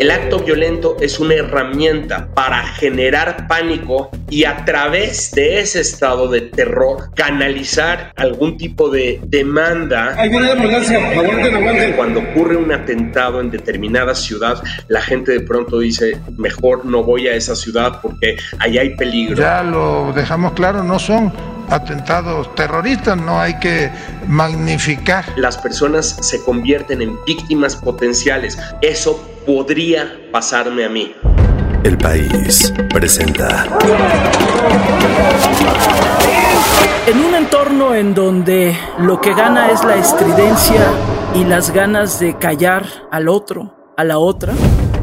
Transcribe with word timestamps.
El 0.00 0.10
acto 0.10 0.38
violento 0.40 0.96
es 1.00 1.20
una 1.20 1.34
herramienta 1.34 2.28
para 2.34 2.62
generar 2.64 3.46
pánico 3.46 4.10
y 4.28 4.44
a 4.44 4.64
través 4.64 5.30
de 5.30 5.60
ese 5.60 5.80
estado 5.80 6.28
de 6.28 6.42
terror 6.42 7.10
canalizar 7.14 8.12
algún 8.16 8.58
tipo 8.58 8.90
de 8.90 9.20
demanda. 9.24 10.16
Cuando 11.96 12.20
ocurre 12.20 12.56
un 12.56 12.72
atentado 12.72 13.40
en 13.40 13.50
determinada 13.50 14.14
ciudad, 14.14 14.62
la 14.88 15.00
gente 15.00 15.32
de 15.32 15.40
pronto 15.40 15.78
dice, 15.78 16.18
mejor 16.36 16.84
no 16.84 17.04
voy 17.04 17.28
a 17.28 17.34
esa 17.34 17.54
ciudad 17.54 18.00
porque 18.02 18.36
allá 18.58 18.82
hay 18.82 18.96
peligro. 18.96 19.36
Ya 19.36 19.62
lo 19.62 20.12
dejamos 20.12 20.52
claro, 20.52 20.82
no 20.82 20.98
son 20.98 21.32
atentados 21.68 22.54
terroristas, 22.54 23.16
no 23.16 23.40
hay 23.40 23.58
que 23.58 23.90
magnificar. 24.26 25.24
Las 25.36 25.58
personas 25.58 26.16
se 26.20 26.42
convierten 26.42 27.02
en 27.02 27.16
víctimas 27.24 27.76
potenciales. 27.76 28.58
Eso 28.80 29.22
podría 29.46 30.12
pasarme 30.32 30.84
a 30.84 30.88
mí. 30.88 31.14
El 31.84 31.98
país 31.98 32.72
presenta. 32.90 33.66
En 37.06 37.18
un 37.18 37.34
entorno 37.34 37.94
en 37.94 38.14
donde 38.14 38.74
lo 38.98 39.20
que 39.20 39.34
gana 39.34 39.70
es 39.70 39.84
la 39.84 39.96
estridencia 39.96 40.80
y 41.34 41.44
las 41.44 41.70
ganas 41.70 42.18
de 42.18 42.38
callar 42.38 42.86
al 43.10 43.28
otro, 43.28 43.92
a 43.98 44.04
la 44.04 44.16
otra, 44.18 44.54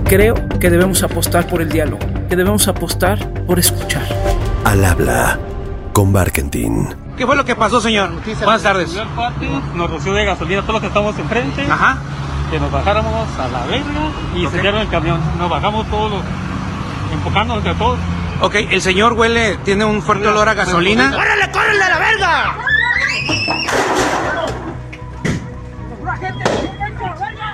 creo 0.05 0.33
que 0.59 0.71
debemos 0.71 1.03
apostar 1.03 1.45
por 1.47 1.61
el 1.61 1.69
diálogo, 1.69 1.99
que 2.27 2.35
debemos 2.35 2.67
apostar 2.67 3.45
por 3.45 3.59
escuchar. 3.59 4.03
Al 4.66 4.83
habla 4.83 5.39
con 5.94 6.13
Barkentin. 6.13 6.95
¿Qué 7.18 7.26
fue 7.26 7.36
lo 7.36 7.45
que 7.45 7.55
pasó, 7.55 7.81
señor? 7.81 8.12
Buenas 8.44 8.63
tardes. 8.63 8.95
El 8.95 9.08
parte 9.09 9.48
nos 9.76 9.90
roció 9.90 10.14
de 10.14 10.26
gasolina 10.26 10.62
todo 10.62 10.73
lo 10.73 10.81
que 10.81 10.88
estamos 10.88 11.17
enfrente. 11.20 11.67
Ajá. 11.70 11.98
Que 12.50 12.59
nos 12.59 12.72
bajáramos 12.72 13.27
a 13.40 13.48
la 13.48 13.66
verga 13.66 14.12
y 14.36 14.45
Ok. 14.45 14.52
se 14.54 14.67
el 14.67 14.90
camión. 14.90 15.20
Nos 15.38 15.50
bajamos 15.50 15.88
todos, 15.90 16.22
enfocándonos 17.14 17.64
entre 17.66 17.75
todos. 17.75 18.00
Ok, 18.42 18.56
el 18.56 18.81
señor 18.81 19.14
huele, 19.14 19.58
tiene 19.58 19.86
un 19.86 20.02
fuerte 20.02 20.28
olor 20.28 20.50
a 20.50 20.53
gasolina. 20.53 21.11
¡Córrele, 21.11 21.52
córrele 21.52 21.83
a 21.83 21.89
la 21.89 22.00
verga! 22.00 22.55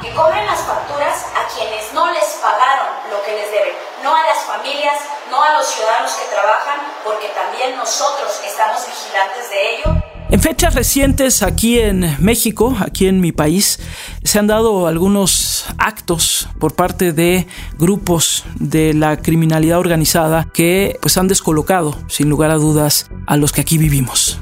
que 0.01 0.13
cobren 0.13 0.45
las 0.45 0.59
facturas 0.61 1.25
a 1.35 1.53
quienes 1.55 1.93
no 1.93 2.11
les 2.11 2.39
pagaron 2.41 2.87
lo 3.09 3.23
que 3.23 3.31
les 3.33 3.51
deben, 3.51 3.73
no 4.03 4.15
a 4.15 4.21
las 4.23 4.37
familias, 4.45 4.97
no 5.29 5.43
a 5.43 5.53
los 5.53 5.67
ciudadanos 5.67 6.11
que 6.13 6.33
trabajan, 6.33 6.79
porque 7.03 7.27
también 7.29 7.75
nosotros 7.75 8.39
estamos 8.45 8.85
vigilantes 8.85 9.49
de 9.49 9.75
ello. 9.75 10.03
En 10.29 10.41
fechas 10.41 10.75
recientes 10.75 11.41
aquí 11.41 11.79
en 11.79 12.17
México, 12.19 12.75
aquí 12.81 13.07
en 13.07 13.21
mi 13.21 13.31
país, 13.31 13.79
se 14.23 14.39
han 14.39 14.47
dado 14.47 14.87
algunos 14.87 15.65
actos 15.77 16.49
por 16.59 16.75
parte 16.75 17.13
de 17.13 17.47
grupos 17.77 18.43
de 18.55 18.93
la 18.93 19.15
criminalidad 19.21 19.79
organizada 19.79 20.45
que 20.53 20.97
pues 21.01 21.17
han 21.17 21.29
descolocado, 21.29 21.97
sin 22.09 22.29
lugar 22.29 22.51
a 22.51 22.55
dudas, 22.55 23.09
a 23.25 23.37
los 23.37 23.53
que 23.53 23.61
aquí 23.61 23.77
vivimos. 23.77 24.39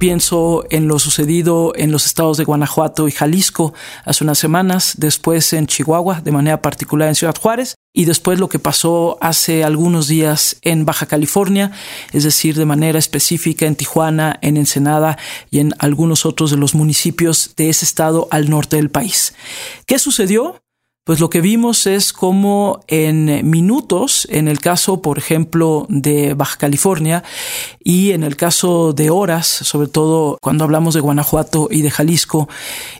Pienso 0.00 0.64
en 0.70 0.88
lo 0.88 0.98
sucedido 0.98 1.74
en 1.76 1.92
los 1.92 2.06
estados 2.06 2.38
de 2.38 2.44
Guanajuato 2.44 3.06
y 3.06 3.10
Jalisco 3.10 3.74
hace 4.06 4.24
unas 4.24 4.38
semanas, 4.38 4.94
después 4.96 5.52
en 5.52 5.66
Chihuahua, 5.66 6.22
de 6.22 6.32
manera 6.32 6.62
particular 6.62 7.10
en 7.10 7.14
Ciudad 7.14 7.36
Juárez, 7.38 7.74
y 7.92 8.06
después 8.06 8.38
lo 8.40 8.48
que 8.48 8.58
pasó 8.58 9.18
hace 9.20 9.62
algunos 9.62 10.08
días 10.08 10.56
en 10.62 10.86
Baja 10.86 11.04
California, 11.04 11.72
es 12.14 12.24
decir, 12.24 12.56
de 12.56 12.64
manera 12.64 12.98
específica 12.98 13.66
en 13.66 13.76
Tijuana, 13.76 14.38
en 14.40 14.56
Ensenada 14.56 15.18
y 15.50 15.58
en 15.58 15.74
algunos 15.78 16.24
otros 16.24 16.50
de 16.50 16.56
los 16.56 16.74
municipios 16.74 17.52
de 17.58 17.68
ese 17.68 17.84
estado 17.84 18.26
al 18.30 18.48
norte 18.48 18.76
del 18.76 18.88
país. 18.88 19.34
¿Qué 19.84 19.98
sucedió? 19.98 20.62
Pues 21.04 21.18
lo 21.18 21.30
que 21.30 21.40
vimos 21.40 21.86
es 21.86 22.12
como 22.12 22.84
en 22.86 23.48
minutos, 23.48 24.28
en 24.30 24.48
el 24.48 24.60
caso, 24.60 25.00
por 25.00 25.16
ejemplo, 25.16 25.86
de 25.88 26.34
Baja 26.34 26.58
California 26.58 27.24
y 27.82 28.10
en 28.10 28.22
el 28.22 28.36
caso 28.36 28.92
de 28.92 29.08
horas, 29.08 29.46
sobre 29.46 29.88
todo 29.88 30.36
cuando 30.42 30.64
hablamos 30.64 30.92
de 30.92 31.00
Guanajuato 31.00 31.68
y 31.70 31.80
de 31.80 31.90
Jalisco, 31.90 32.50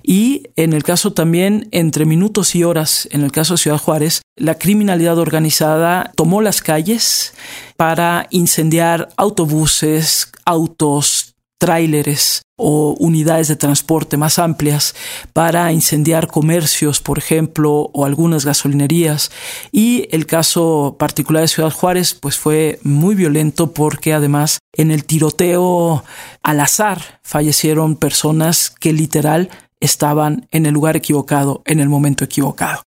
y 0.02 0.44
en 0.56 0.72
el 0.72 0.82
caso 0.82 1.12
también 1.12 1.69
entre 1.72 2.06
minutos 2.06 2.54
y 2.54 2.64
horas, 2.64 3.06
en 3.12 3.20
el 3.20 3.32
caso 3.32 3.54
de 3.54 3.58
Ciudad 3.58 3.78
Juárez, 3.78 4.22
la 4.34 4.58
criminalidad 4.58 5.19
organizada 5.19 6.10
tomó 6.16 6.41
las 6.41 6.62
calles 6.62 7.34
para 7.76 8.28
incendiar 8.30 9.10
autobuses, 9.19 10.32
autos, 10.46 11.34
tráileres 11.58 12.41
o 12.60 12.94
unidades 12.98 13.48
de 13.48 13.56
transporte 13.56 14.16
más 14.16 14.38
amplias 14.38 14.94
para 15.32 15.72
incendiar 15.72 16.26
comercios, 16.26 17.00
por 17.00 17.19
ejemplo, 17.19 17.91
o 17.93 18.04
algunas 18.04 18.44
gasolinerías. 18.44 19.31
Y 19.72 20.09
el 20.10 20.26
caso 20.26 20.97
particular 20.99 21.43
de 21.43 21.49
Ciudad 21.49 21.72
Juárez, 21.72 22.15
pues 22.15 22.38
fue 22.38 22.78
muy 22.82 23.15
violento 23.15 23.72
porque 23.72 24.12
además 24.12 24.59
en 24.76 24.91
el 24.91 25.04
tiroteo 25.04 26.04
al 26.43 26.60
azar 26.60 27.20
fallecieron 27.22 27.97
personas 27.97 28.70
que 28.70 28.93
literal 28.93 29.49
estaban 29.81 30.47
en 30.50 30.66
el 30.66 30.75
lugar 30.75 30.97
equivocado, 30.97 31.62
en 31.65 31.81
el 31.81 31.88
momento 31.88 32.25
equivocado. 32.25 32.82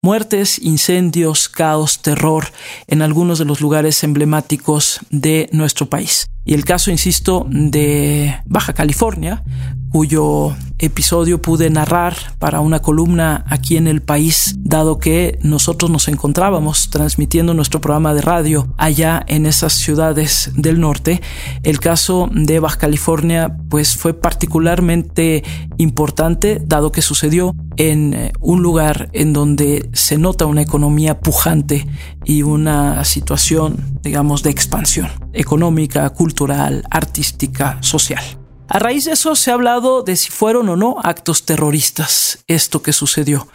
Muertes, 0.00 0.60
incendios, 0.60 1.48
caos, 1.48 2.02
terror 2.02 2.46
en 2.86 3.02
algunos 3.02 3.40
de 3.40 3.44
los 3.44 3.60
lugares 3.60 4.04
emblemáticos 4.04 5.00
de 5.10 5.48
nuestro 5.52 5.86
país. 5.86 6.28
Y 6.48 6.54
el 6.54 6.64
caso, 6.64 6.90
insisto, 6.90 7.46
de 7.50 8.34
Baja 8.46 8.72
California, 8.72 9.44
cuyo 9.90 10.54
episodio 10.78 11.42
pude 11.42 11.70
narrar 11.70 12.14
para 12.38 12.60
una 12.60 12.80
columna 12.80 13.44
aquí 13.48 13.76
en 13.76 13.86
el 13.86 14.00
país, 14.00 14.54
dado 14.58 14.98
que 14.98 15.38
nosotros 15.42 15.90
nos 15.90 16.08
encontrábamos 16.08 16.90
transmitiendo 16.90 17.52
nuestro 17.54 17.80
programa 17.80 18.14
de 18.14 18.20
radio 18.20 18.72
allá 18.76 19.24
en 19.26 19.46
esas 19.46 19.72
ciudades 19.72 20.52
del 20.54 20.80
norte. 20.80 21.20
El 21.62 21.80
caso 21.80 22.28
de 22.32 22.60
Baja 22.60 22.78
California 22.78 23.56
pues 23.68 23.96
fue 23.96 24.14
particularmente 24.14 25.42
importante, 25.78 26.60
dado 26.64 26.92
que 26.92 27.02
sucedió 27.02 27.54
en 27.76 28.14
eh, 28.14 28.32
un 28.40 28.62
lugar 28.62 29.08
en 29.12 29.32
donde 29.32 29.88
se 29.92 30.18
nota 30.18 30.46
una 30.46 30.62
economía 30.62 31.20
pujante 31.20 31.86
y 32.24 32.42
una 32.42 33.04
situación, 33.04 33.98
digamos, 34.02 34.42
de 34.42 34.50
expansión 34.50 35.08
económica, 35.32 36.08
cultural, 36.10 36.84
artística, 36.90 37.78
social. 37.80 38.24
A 38.68 38.78
raíz 38.78 39.06
de 39.06 39.12
eso 39.12 39.34
se 39.34 39.50
ha 39.50 39.54
hablado 39.54 40.02
de 40.02 40.14
si 40.14 40.30
fueron 40.30 40.68
o 40.68 40.76
no 40.76 40.96
actos 41.02 41.46
terroristas 41.46 42.44
esto 42.46 42.82
que 42.82 42.92
sucedió. 42.92 43.48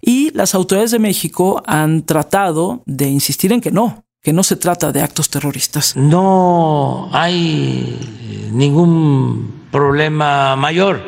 Y 0.00 0.30
las 0.32 0.56
autoridades 0.56 0.90
de 0.90 0.98
México 0.98 1.62
han 1.66 2.02
tratado 2.02 2.82
de 2.84 3.06
insistir 3.08 3.52
en 3.52 3.60
que 3.60 3.70
no, 3.70 4.04
que 4.22 4.32
no 4.32 4.42
se 4.42 4.56
trata 4.56 4.90
de 4.90 5.02
actos 5.02 5.30
terroristas. 5.30 5.94
No 5.94 7.08
hay 7.12 8.50
ningún 8.50 9.66
problema 9.70 10.56
mayor, 10.56 11.00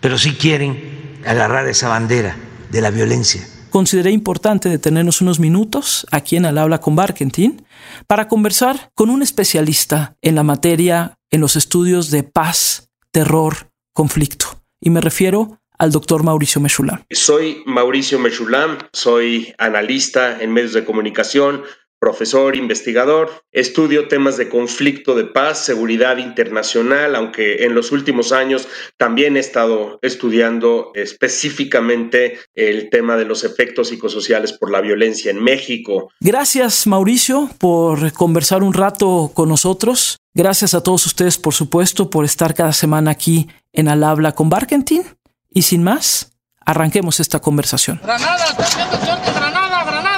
pero 0.00 0.16
sí 0.16 0.32
quieren 0.32 1.20
agarrar 1.26 1.68
esa 1.68 1.88
bandera 1.88 2.36
de 2.70 2.80
la 2.80 2.90
violencia. 2.90 3.46
Consideré 3.68 4.12
importante 4.12 4.70
detenernos 4.70 5.20
unos 5.20 5.38
minutos 5.38 6.06
aquí 6.10 6.36
en 6.36 6.46
Al 6.46 6.56
Habla 6.56 6.80
con 6.80 6.96
Barkentin 6.96 7.66
para 8.06 8.28
conversar 8.28 8.92
con 8.94 9.10
un 9.10 9.20
especialista 9.20 10.16
en 10.22 10.36
la 10.36 10.42
materia 10.42 11.17
en 11.30 11.40
los 11.40 11.56
estudios 11.56 12.10
de 12.10 12.22
paz, 12.22 12.90
terror, 13.10 13.70
conflicto. 13.92 14.62
Y 14.80 14.90
me 14.90 15.00
refiero 15.00 15.60
al 15.78 15.92
doctor 15.92 16.24
Mauricio 16.24 16.60
Mechulam. 16.60 17.04
Soy 17.10 17.62
Mauricio 17.66 18.18
Mechulam, 18.18 18.78
soy 18.92 19.54
analista 19.58 20.40
en 20.40 20.52
medios 20.52 20.72
de 20.72 20.84
comunicación, 20.84 21.62
profesor, 21.98 22.56
investigador, 22.56 23.30
estudio 23.52 24.08
temas 24.08 24.36
de 24.36 24.48
conflicto 24.48 25.14
de 25.14 25.24
paz, 25.24 25.64
seguridad 25.64 26.18
internacional, 26.18 27.16
aunque 27.16 27.64
en 27.64 27.74
los 27.74 27.92
últimos 27.92 28.32
años 28.32 28.68
también 28.96 29.36
he 29.36 29.40
estado 29.40 29.98
estudiando 30.02 30.92
específicamente 30.94 32.38
el 32.54 32.90
tema 32.90 33.16
de 33.16 33.24
los 33.24 33.44
efectos 33.44 33.88
psicosociales 33.88 34.52
por 34.52 34.70
la 34.70 34.80
violencia 34.80 35.30
en 35.30 35.42
México. 35.42 36.10
Gracias 36.20 36.86
Mauricio 36.86 37.50
por 37.58 38.12
conversar 38.12 38.62
un 38.62 38.74
rato 38.74 39.30
con 39.34 39.48
nosotros. 39.48 40.18
Gracias 40.34 40.74
a 40.74 40.82
todos 40.82 41.04
ustedes, 41.06 41.36
por 41.36 41.54
supuesto, 41.54 42.10
por 42.10 42.24
estar 42.24 42.54
cada 42.54 42.72
semana 42.72 43.10
aquí 43.10 43.48
en 43.72 43.88
Al 43.88 44.04
Habla 44.04 44.32
con 44.32 44.48
Barkentin. 44.48 45.02
Y 45.50 45.62
sin 45.62 45.82
más, 45.82 46.32
arranquemos 46.64 47.18
esta 47.18 47.40
conversación. 47.40 48.00
¡Granada! 48.04 48.44
¡Está 48.44 48.62
haciendo 48.62 48.96
suerte! 49.04 49.32
¡Granada! 49.32 49.84
¡Granada! 49.84 50.17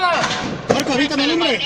El. 1.00 1.58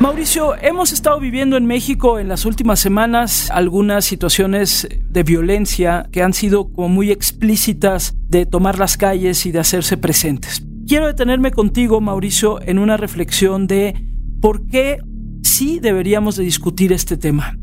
Mauricio, 0.00 0.54
hemos 0.60 0.92
estado 0.92 1.18
viviendo 1.18 1.56
en 1.56 1.64
México 1.64 2.18
en 2.18 2.28
las 2.28 2.44
últimas 2.44 2.78
semanas 2.78 3.50
algunas 3.50 4.04
situaciones 4.04 4.86
de 5.08 5.22
violencia 5.22 6.10
que 6.12 6.22
han 6.22 6.34
sido 6.34 6.70
como 6.70 6.90
muy 6.90 7.10
explícitas 7.10 8.14
de 8.28 8.44
tomar 8.44 8.78
las 8.78 8.98
calles 8.98 9.46
y 9.46 9.52
de 9.52 9.60
hacerse 9.60 9.96
presentes. 9.96 10.62
Quiero 10.86 11.06
detenerme 11.06 11.52
contigo, 11.52 12.02
Mauricio, 12.02 12.60
en 12.60 12.78
una 12.78 12.98
reflexión 12.98 13.66
de 13.66 13.94
por 14.42 14.66
qué 14.66 14.98
sí 15.42 15.80
deberíamos 15.80 16.36
de 16.36 16.44
discutir 16.44 16.92
este 16.92 17.16
tema. 17.16 17.56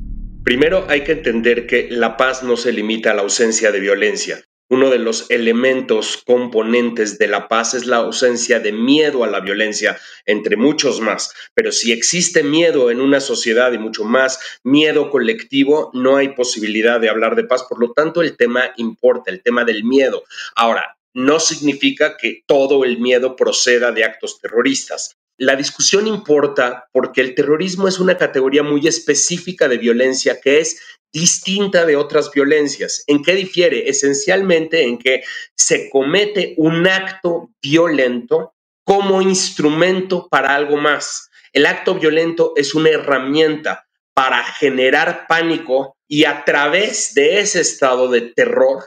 Primero 0.43 0.87
hay 0.89 1.03
que 1.03 1.11
entender 1.11 1.67
que 1.67 1.89
la 1.91 2.17
paz 2.17 2.41
no 2.41 2.57
se 2.57 2.73
limita 2.73 3.11
a 3.11 3.13
la 3.13 3.21
ausencia 3.21 3.71
de 3.71 3.79
violencia. 3.79 4.39
Uno 4.69 4.89
de 4.89 4.97
los 4.97 5.29
elementos 5.29 6.23
componentes 6.25 7.17
de 7.19 7.27
la 7.27 7.47
paz 7.47 7.73
es 7.73 7.85
la 7.85 7.97
ausencia 7.97 8.59
de 8.59 8.71
miedo 8.71 9.23
a 9.23 9.27
la 9.27 9.39
violencia, 9.39 9.99
entre 10.25 10.55
muchos 10.55 10.99
más. 10.99 11.33
Pero 11.53 11.71
si 11.71 11.91
existe 11.91 12.43
miedo 12.43 12.89
en 12.89 13.01
una 13.01 13.19
sociedad 13.19 13.71
y 13.73 13.77
mucho 13.77 14.03
más 14.03 14.39
miedo 14.63 15.09
colectivo, 15.09 15.91
no 15.93 16.17
hay 16.17 16.29
posibilidad 16.29 16.99
de 16.99 17.09
hablar 17.09 17.35
de 17.35 17.43
paz. 17.43 17.65
Por 17.69 17.79
lo 17.79 17.91
tanto, 17.93 18.21
el 18.21 18.35
tema 18.37 18.73
importa, 18.77 19.31
el 19.31 19.43
tema 19.43 19.63
del 19.63 19.83
miedo. 19.83 20.23
Ahora, 20.55 20.97
no 21.13 21.39
significa 21.39 22.17
que 22.17 22.43
todo 22.47 22.83
el 22.85 22.99
miedo 22.99 23.35
proceda 23.35 23.91
de 23.91 24.03
actos 24.03 24.39
terroristas. 24.39 25.17
La 25.37 25.55
discusión 25.55 26.07
importa 26.07 26.87
porque 26.91 27.21
el 27.21 27.33
terrorismo 27.33 27.87
es 27.87 27.99
una 27.99 28.17
categoría 28.17 28.61
muy 28.63 28.87
específica 28.87 29.67
de 29.67 29.77
violencia 29.77 30.39
que 30.39 30.59
es 30.59 30.79
distinta 31.11 31.85
de 31.85 31.95
otras 31.95 32.31
violencias. 32.31 33.03
¿En 33.07 33.23
qué 33.23 33.33
difiere? 33.33 33.89
Esencialmente 33.89 34.83
en 34.83 34.97
que 34.97 35.23
se 35.55 35.89
comete 35.89 36.53
un 36.57 36.87
acto 36.87 37.51
violento 37.61 38.53
como 38.83 39.21
instrumento 39.21 40.27
para 40.29 40.55
algo 40.55 40.77
más. 40.77 41.29
El 41.51 41.65
acto 41.65 41.95
violento 41.95 42.53
es 42.55 42.73
una 42.75 42.89
herramienta 42.89 43.87
para 44.13 44.43
generar 44.43 45.25
pánico 45.27 45.95
y 46.07 46.25
a 46.25 46.43
través 46.45 47.13
de 47.13 47.39
ese 47.39 47.61
estado 47.61 48.09
de 48.09 48.21
terror 48.21 48.83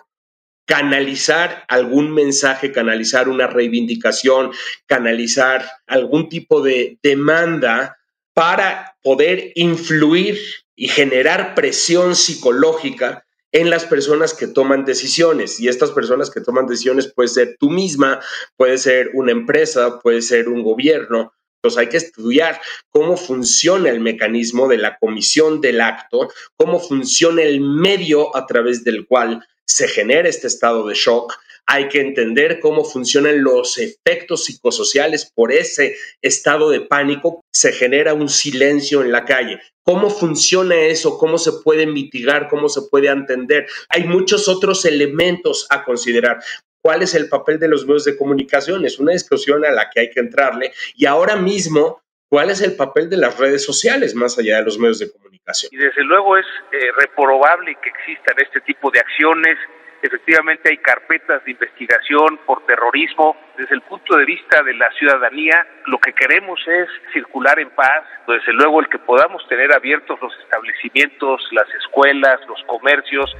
canalizar 0.67 1.65
algún 1.69 2.13
mensaje, 2.13 2.73
canalizar 2.73 3.29
una 3.29 3.47
reivindicación, 3.47 4.53
canalizar 4.87 5.65
algún 5.87 6.29
tipo 6.29 6.61
de 6.61 6.99
demanda 7.03 7.97
para 8.35 8.97
poder 9.03 9.53
influir 9.55 10.39
y 10.75 10.89
generar 10.89 11.55
presión 11.55 12.15
psicológica 12.15 13.25
en 13.53 13.71
las 13.71 13.87
personas 13.87 14.35
que 14.35 14.49
toman 14.49 14.85
decisiones. 14.85 15.59
Y 15.61 15.69
estas 15.69 15.93
personas 15.93 16.31
que 16.31 16.43
toman 16.43 16.67
decisiones 16.67 17.11
puede 17.11 17.29
ser 17.29 17.57
tú 17.59 17.71
misma, 17.71 18.21
puede 18.57 18.77
ser 18.77 19.11
una 19.15 19.33
empresa, 19.33 20.01
puede 20.01 20.21
ser 20.21 20.49
un 20.49 20.63
gobierno. 20.63 21.33
Entonces 21.57 21.79
hay 21.79 21.89
que 21.89 21.97
estudiar 21.97 22.61
cómo 22.91 23.17
funciona 23.17 23.89
el 23.89 24.01
mecanismo 24.01 24.69
de 24.69 24.77
la 24.77 24.99
comisión 24.99 25.61
del 25.61 25.81
acto, 25.81 26.29
cómo 26.57 26.81
funciona 26.81 27.43
el 27.43 27.61
medio 27.61 28.37
a 28.37 28.47
través 28.47 28.85
del 28.85 29.07
cual 29.07 29.43
se 29.77 29.89
genera 29.89 30.27
este 30.27 30.47
estado 30.47 30.87
de 30.87 30.95
shock, 30.95 31.35
hay 31.67 31.89
que 31.89 32.01
entender 32.01 32.61
cómo 32.61 32.83
funcionan 32.83 33.43
los 33.43 33.77
efectos 33.77 34.45
psicosociales 34.45 35.31
por 35.35 35.53
ese 35.53 35.97
estado 36.23 36.71
de 36.71 36.81
pánico, 36.81 37.43
se 37.53 37.73
genera 37.73 38.15
un 38.15 38.31
silencio 38.31 39.03
en 39.03 39.13
la 39.13 39.27
calle. 39.27 39.61
¿Cómo 39.83 40.09
funciona 40.09 40.77
eso? 40.77 41.19
¿Cómo 41.19 41.37
se 41.37 41.53
puede 41.63 41.87
mitigar? 41.87 42.49
¿Cómo 42.49 42.71
se 42.71 42.83
puede 42.91 43.09
entender? 43.09 43.67
Hay 43.91 44.05
muchos 44.05 44.49
otros 44.49 44.87
elementos 44.87 45.67
a 45.69 45.85
considerar. 45.85 46.39
¿Cuál 46.83 47.03
es 47.03 47.15
el 47.15 47.29
papel 47.29 47.59
de 47.59 47.69
los 47.69 47.85
medios 47.85 48.07
de 48.07 48.17
comunicación? 48.17 48.87
Es 48.87 48.99
una 48.99 49.13
discusión 49.13 49.63
a 49.67 49.73
la 49.73 49.91
que 49.91 50.01
hay 50.01 50.11
que 50.11 50.21
entrarle. 50.21 50.73
Y 50.95 51.05
ahora 51.05 51.37
mismo, 51.37 52.01
¿cuál 52.37 52.51
es 52.51 52.61
el 52.61 52.77
papel 52.77 53.09
de 53.09 53.17
las 53.17 53.39
redes 53.39 53.65
sociales 53.65 54.15
más 54.15 54.39
allá 54.39 54.59
de 54.59 54.65
los 54.65 54.79
medios 54.79 54.99
de 54.99 55.11
comunicación? 55.11 55.71
Y 55.73 55.79
desde 55.79 56.05
luego 56.05 56.37
es 56.37 56.45
eh, 56.71 56.93
reprobable 56.99 57.75
que 57.83 57.89
existan 57.89 58.37
este 58.39 58.61
tipo 58.61 58.91
de 58.91 59.01
acciones 59.01 59.57
Efectivamente 60.03 60.69
hay 60.71 60.77
carpetas 60.77 61.43
de 61.45 61.53
investigación 61.53 62.39
por 62.47 62.65
terrorismo. 62.67 63.35
Desde 63.57 63.75
el 63.75 63.81
punto 63.81 64.17
de 64.17 64.25
vista 64.25 64.63
de 64.63 64.75
la 64.75 64.91
ciudadanía, 64.93 65.67
lo 65.87 65.99
que 65.99 66.13
queremos 66.13 66.61
es 66.69 66.89
circular 67.13 67.59
en 67.59 67.71
paz. 67.71 68.05
Desde 68.29 68.53
luego 68.53 68.81
el 68.81 68.89
que 68.89 68.99
podamos 68.99 69.43
tener 69.49 69.73
abiertos 69.73 70.21
los 70.21 70.33
establecimientos, 70.45 71.43
las 71.51 71.67
escuelas, 71.75 72.39
los 72.47 72.63
comercios, 72.67 73.35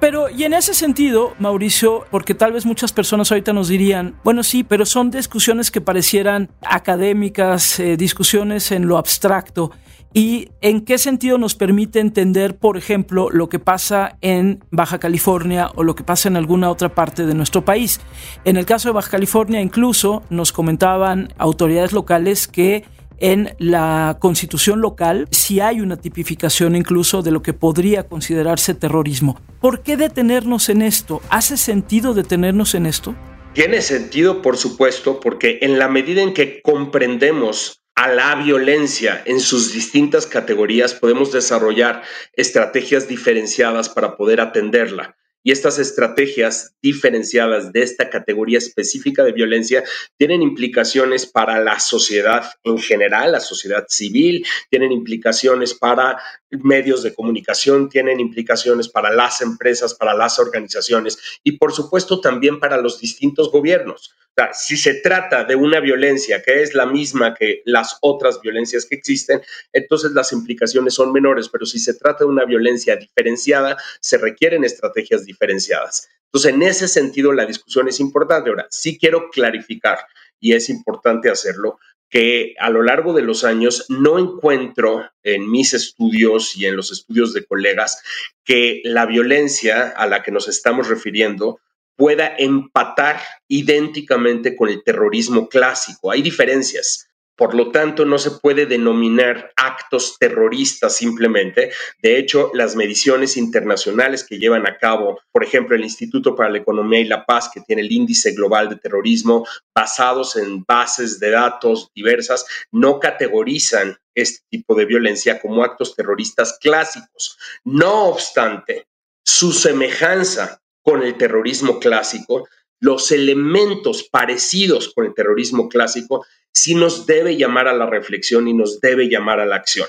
pero, 0.00 0.30
y 0.30 0.44
en 0.44 0.54
ese 0.54 0.74
sentido, 0.74 1.34
Mauricio, 1.38 2.06
porque 2.10 2.34
tal 2.34 2.52
vez 2.52 2.64
muchas 2.66 2.92
personas 2.92 3.30
ahorita 3.30 3.52
nos 3.52 3.68
dirían, 3.68 4.16
bueno, 4.24 4.42
sí, 4.42 4.64
pero 4.64 4.86
son 4.86 5.10
discusiones 5.10 5.70
que 5.70 5.80
parecieran 5.80 6.50
académicas, 6.62 7.78
eh, 7.78 7.96
discusiones 7.96 8.72
en 8.72 8.86
lo 8.86 8.96
abstracto. 8.96 9.70
¿Y 10.12 10.48
en 10.60 10.80
qué 10.80 10.98
sentido 10.98 11.38
nos 11.38 11.54
permite 11.54 12.00
entender, 12.00 12.56
por 12.56 12.76
ejemplo, 12.76 13.30
lo 13.30 13.48
que 13.48 13.60
pasa 13.60 14.16
en 14.22 14.64
Baja 14.72 14.98
California 14.98 15.70
o 15.76 15.84
lo 15.84 15.94
que 15.94 16.02
pasa 16.02 16.28
en 16.28 16.36
alguna 16.36 16.68
otra 16.68 16.88
parte 16.88 17.26
de 17.26 17.34
nuestro 17.34 17.64
país? 17.64 18.00
En 18.44 18.56
el 18.56 18.66
caso 18.66 18.88
de 18.88 18.94
Baja 18.94 19.10
California, 19.10 19.60
incluso 19.60 20.24
nos 20.28 20.50
comentaban 20.50 21.32
autoridades 21.38 21.92
locales 21.92 22.48
que 22.48 22.84
en 23.20 23.54
la 23.58 24.16
constitución 24.18 24.80
local 24.80 25.28
sí 25.30 25.60
hay 25.60 25.80
una 25.80 25.96
tipificación 25.96 26.74
incluso 26.74 27.22
de 27.22 27.30
lo 27.30 27.42
que 27.42 27.52
podría 27.52 28.04
considerarse 28.04 28.74
terrorismo. 28.74 29.40
¿Por 29.60 29.82
qué 29.82 29.96
detenernos 29.96 30.68
en 30.70 30.82
esto? 30.82 31.20
¿Hace 31.28 31.56
sentido 31.56 32.14
detenernos 32.14 32.74
en 32.74 32.86
esto? 32.86 33.14
Tiene 33.52 33.82
sentido, 33.82 34.42
por 34.42 34.56
supuesto, 34.56 35.20
porque 35.20 35.58
en 35.62 35.78
la 35.78 35.88
medida 35.88 36.22
en 36.22 36.34
que 36.34 36.62
comprendemos 36.62 37.82
a 37.94 38.08
la 38.08 38.34
violencia 38.36 39.22
en 39.26 39.40
sus 39.40 39.72
distintas 39.74 40.26
categorías, 40.26 40.94
podemos 40.94 41.32
desarrollar 41.32 42.02
estrategias 42.32 43.08
diferenciadas 43.08 43.90
para 43.90 44.16
poder 44.16 44.40
atenderla. 44.40 45.16
Y 45.42 45.52
estas 45.52 45.78
estrategias 45.78 46.74
diferenciadas 46.82 47.72
de 47.72 47.82
esta 47.82 48.10
categoría 48.10 48.58
específica 48.58 49.24
de 49.24 49.32
violencia 49.32 49.84
tienen 50.18 50.42
implicaciones 50.42 51.26
para 51.26 51.60
la 51.60 51.80
sociedad 51.80 52.44
en 52.64 52.78
general, 52.78 53.32
la 53.32 53.40
sociedad 53.40 53.86
civil, 53.88 54.46
tienen 54.68 54.92
implicaciones 54.92 55.74
para 55.74 56.18
medios 56.50 57.02
de 57.02 57.14
comunicación, 57.14 57.88
tienen 57.88 58.20
implicaciones 58.20 58.88
para 58.88 59.10
las 59.12 59.40
empresas, 59.40 59.94
para 59.94 60.14
las 60.14 60.38
organizaciones 60.38 61.18
y 61.42 61.52
por 61.52 61.72
supuesto 61.72 62.20
también 62.20 62.60
para 62.60 62.76
los 62.76 63.00
distintos 63.00 63.50
gobiernos. 63.50 64.14
Si 64.52 64.76
se 64.76 64.94
trata 64.94 65.44
de 65.44 65.56
una 65.56 65.80
violencia 65.80 66.42
que 66.42 66.62
es 66.62 66.74
la 66.74 66.86
misma 66.86 67.34
que 67.34 67.62
las 67.64 67.98
otras 68.00 68.40
violencias 68.40 68.86
que 68.86 68.94
existen, 68.96 69.42
entonces 69.72 70.12
las 70.12 70.32
implicaciones 70.32 70.94
son 70.94 71.12
menores, 71.12 71.48
pero 71.48 71.66
si 71.66 71.78
se 71.78 71.94
trata 71.94 72.24
de 72.24 72.30
una 72.30 72.44
violencia 72.44 72.96
diferenciada, 72.96 73.76
se 74.00 74.18
requieren 74.18 74.64
estrategias 74.64 75.24
diferenciadas. 75.24 76.08
Entonces, 76.26 76.54
en 76.54 76.62
ese 76.62 76.88
sentido, 76.88 77.32
la 77.32 77.44
discusión 77.44 77.88
es 77.88 77.98
importante. 77.98 78.50
Ahora, 78.50 78.66
sí 78.70 78.98
quiero 78.98 79.30
clarificar, 79.30 79.98
y 80.38 80.52
es 80.52 80.68
importante 80.68 81.28
hacerlo, 81.28 81.78
que 82.08 82.54
a 82.58 82.70
lo 82.70 82.82
largo 82.82 83.12
de 83.12 83.22
los 83.22 83.44
años 83.44 83.86
no 83.88 84.18
encuentro 84.18 85.08
en 85.22 85.48
mis 85.50 85.74
estudios 85.74 86.56
y 86.56 86.66
en 86.66 86.76
los 86.76 86.90
estudios 86.90 87.32
de 87.32 87.44
colegas 87.44 88.02
que 88.44 88.80
la 88.84 89.06
violencia 89.06 89.88
a 89.88 90.06
la 90.06 90.22
que 90.22 90.32
nos 90.32 90.48
estamos 90.48 90.88
refiriendo 90.88 91.60
pueda 91.96 92.34
empatar 92.38 93.20
idénticamente 93.48 94.56
con 94.56 94.68
el 94.68 94.82
terrorismo 94.82 95.48
clásico. 95.48 96.10
Hay 96.10 96.22
diferencias. 96.22 97.10
Por 97.40 97.54
lo 97.54 97.70
tanto, 97.70 98.04
no 98.04 98.18
se 98.18 98.32
puede 98.32 98.66
denominar 98.66 99.50
actos 99.56 100.18
terroristas 100.18 100.94
simplemente. 100.94 101.72
De 102.02 102.18
hecho, 102.18 102.50
las 102.52 102.76
mediciones 102.76 103.38
internacionales 103.38 104.24
que 104.24 104.38
llevan 104.38 104.66
a 104.66 104.76
cabo, 104.76 105.18
por 105.32 105.42
ejemplo, 105.42 105.74
el 105.74 105.82
Instituto 105.82 106.36
para 106.36 106.50
la 106.50 106.58
Economía 106.58 107.00
y 107.00 107.04
la 107.04 107.24
Paz, 107.24 107.50
que 107.50 107.62
tiene 107.62 107.80
el 107.80 107.90
índice 107.90 108.32
global 108.32 108.68
de 108.68 108.76
terrorismo, 108.76 109.46
basados 109.74 110.36
en 110.36 110.64
bases 110.64 111.18
de 111.18 111.30
datos 111.30 111.90
diversas, 111.94 112.44
no 112.72 113.00
categorizan 113.00 113.96
este 114.14 114.44
tipo 114.50 114.74
de 114.74 114.84
violencia 114.84 115.40
como 115.40 115.64
actos 115.64 115.96
terroristas 115.96 116.58
clásicos. 116.60 117.38
No 117.64 118.08
obstante, 118.08 118.86
su 119.24 119.52
semejanza 119.52 120.59
con 120.82 121.02
el 121.02 121.16
terrorismo 121.16 121.78
clásico, 121.78 122.48
los 122.80 123.12
elementos 123.12 124.08
parecidos 124.10 124.92
con 124.94 125.06
el 125.06 125.14
terrorismo 125.14 125.68
clásico 125.68 126.24
sí 126.52 126.74
nos 126.74 127.06
debe 127.06 127.36
llamar 127.36 127.68
a 127.68 127.72
la 127.72 127.86
reflexión 127.86 128.48
y 128.48 128.54
nos 128.54 128.80
debe 128.80 129.08
llamar 129.08 129.40
a 129.40 129.46
la 129.46 129.56
acción. 129.56 129.86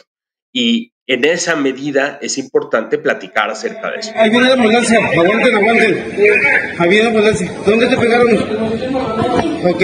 Y 0.53 0.91
en 1.07 1.25
esa 1.25 1.55
medida 1.55 2.19
es 2.21 2.37
importante 2.37 2.97
platicar 2.97 3.49
acerca 3.49 3.91
de 3.91 3.99
eso. 3.99 4.11
Ahí 4.15 4.29
viene 4.29 4.47
la 4.47 4.53
ambulancia, 4.53 4.97
aguanten, 4.97 5.55
aguanten. 5.55 6.75
Ahí 6.79 6.89
viene 6.89 7.03
la 7.03 7.09
ambulancia. 7.09 7.51
¿Dónde 7.65 7.87
te 7.87 7.97
pegaron? 7.97 8.33
Ok. 9.73 9.83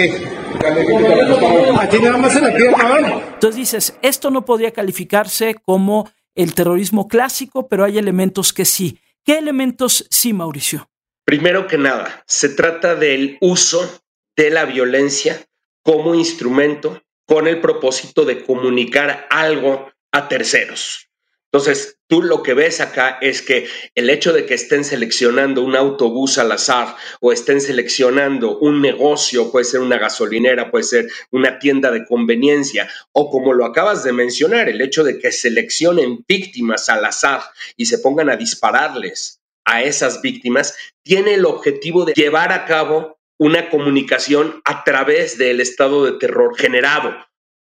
Aquí 1.79 1.99
nada 1.99 2.17
más 2.17 2.35
en 2.35 2.43
la 2.43 2.53
pierna. 2.55 3.21
Entonces 3.33 3.55
dices, 3.55 3.97
esto 4.01 4.31
no 4.31 4.45
podría 4.45 4.71
calificarse 4.71 5.55
como 5.55 6.09
el 6.35 6.53
terrorismo 6.53 7.07
clásico, 7.07 7.67
pero 7.67 7.83
hay 7.83 7.97
elementos 7.97 8.53
que 8.53 8.65
sí. 8.65 8.99
¿Qué 9.23 9.37
elementos 9.37 10.05
sí, 10.09 10.33
Mauricio? 10.33 10.89
Primero 11.27 11.67
que 11.67 11.77
nada, 11.77 12.23
se 12.25 12.47
trata 12.47 12.95
del 12.95 13.37
uso 13.41 14.01
de 14.37 14.49
la 14.49 14.63
violencia 14.63 15.45
como 15.83 16.15
instrumento 16.15 17.03
con 17.25 17.49
el 17.49 17.59
propósito 17.59 18.23
de 18.23 18.45
comunicar 18.45 19.27
algo 19.29 19.91
a 20.13 20.29
terceros. 20.29 21.09
Entonces, 21.51 21.97
tú 22.07 22.21
lo 22.21 22.43
que 22.43 22.53
ves 22.53 22.79
acá 22.79 23.17
es 23.19 23.41
que 23.41 23.67
el 23.93 24.09
hecho 24.09 24.31
de 24.31 24.45
que 24.45 24.53
estén 24.53 24.85
seleccionando 24.85 25.63
un 25.63 25.75
autobús 25.75 26.37
al 26.37 26.53
azar 26.53 26.95
o 27.19 27.33
estén 27.33 27.59
seleccionando 27.59 28.57
un 28.59 28.81
negocio, 28.81 29.51
puede 29.51 29.65
ser 29.65 29.81
una 29.81 29.97
gasolinera, 29.97 30.71
puede 30.71 30.85
ser 30.85 31.09
una 31.31 31.59
tienda 31.59 31.91
de 31.91 32.05
conveniencia, 32.05 32.89
o 33.11 33.29
como 33.29 33.51
lo 33.51 33.65
acabas 33.65 34.05
de 34.05 34.13
mencionar, 34.13 34.69
el 34.69 34.79
hecho 34.79 35.03
de 35.03 35.19
que 35.19 35.33
seleccionen 35.33 36.23
víctimas 36.25 36.87
al 36.87 37.03
azar 37.03 37.41
y 37.75 37.87
se 37.87 37.99
pongan 37.99 38.29
a 38.29 38.37
dispararles 38.37 39.36
a 39.67 39.83
esas 39.83 40.21
víctimas, 40.21 40.75
tiene 41.03 41.35
el 41.35 41.45
objetivo 41.45 42.05
de 42.05 42.13
llevar 42.13 42.51
a 42.51 42.65
cabo 42.65 43.19
una 43.37 43.69
comunicación 43.69 44.61
a 44.65 44.83
través 44.83 45.37
del 45.37 45.61
estado 45.61 46.05
de 46.05 46.13
terror 46.13 46.57
generado 46.57 47.13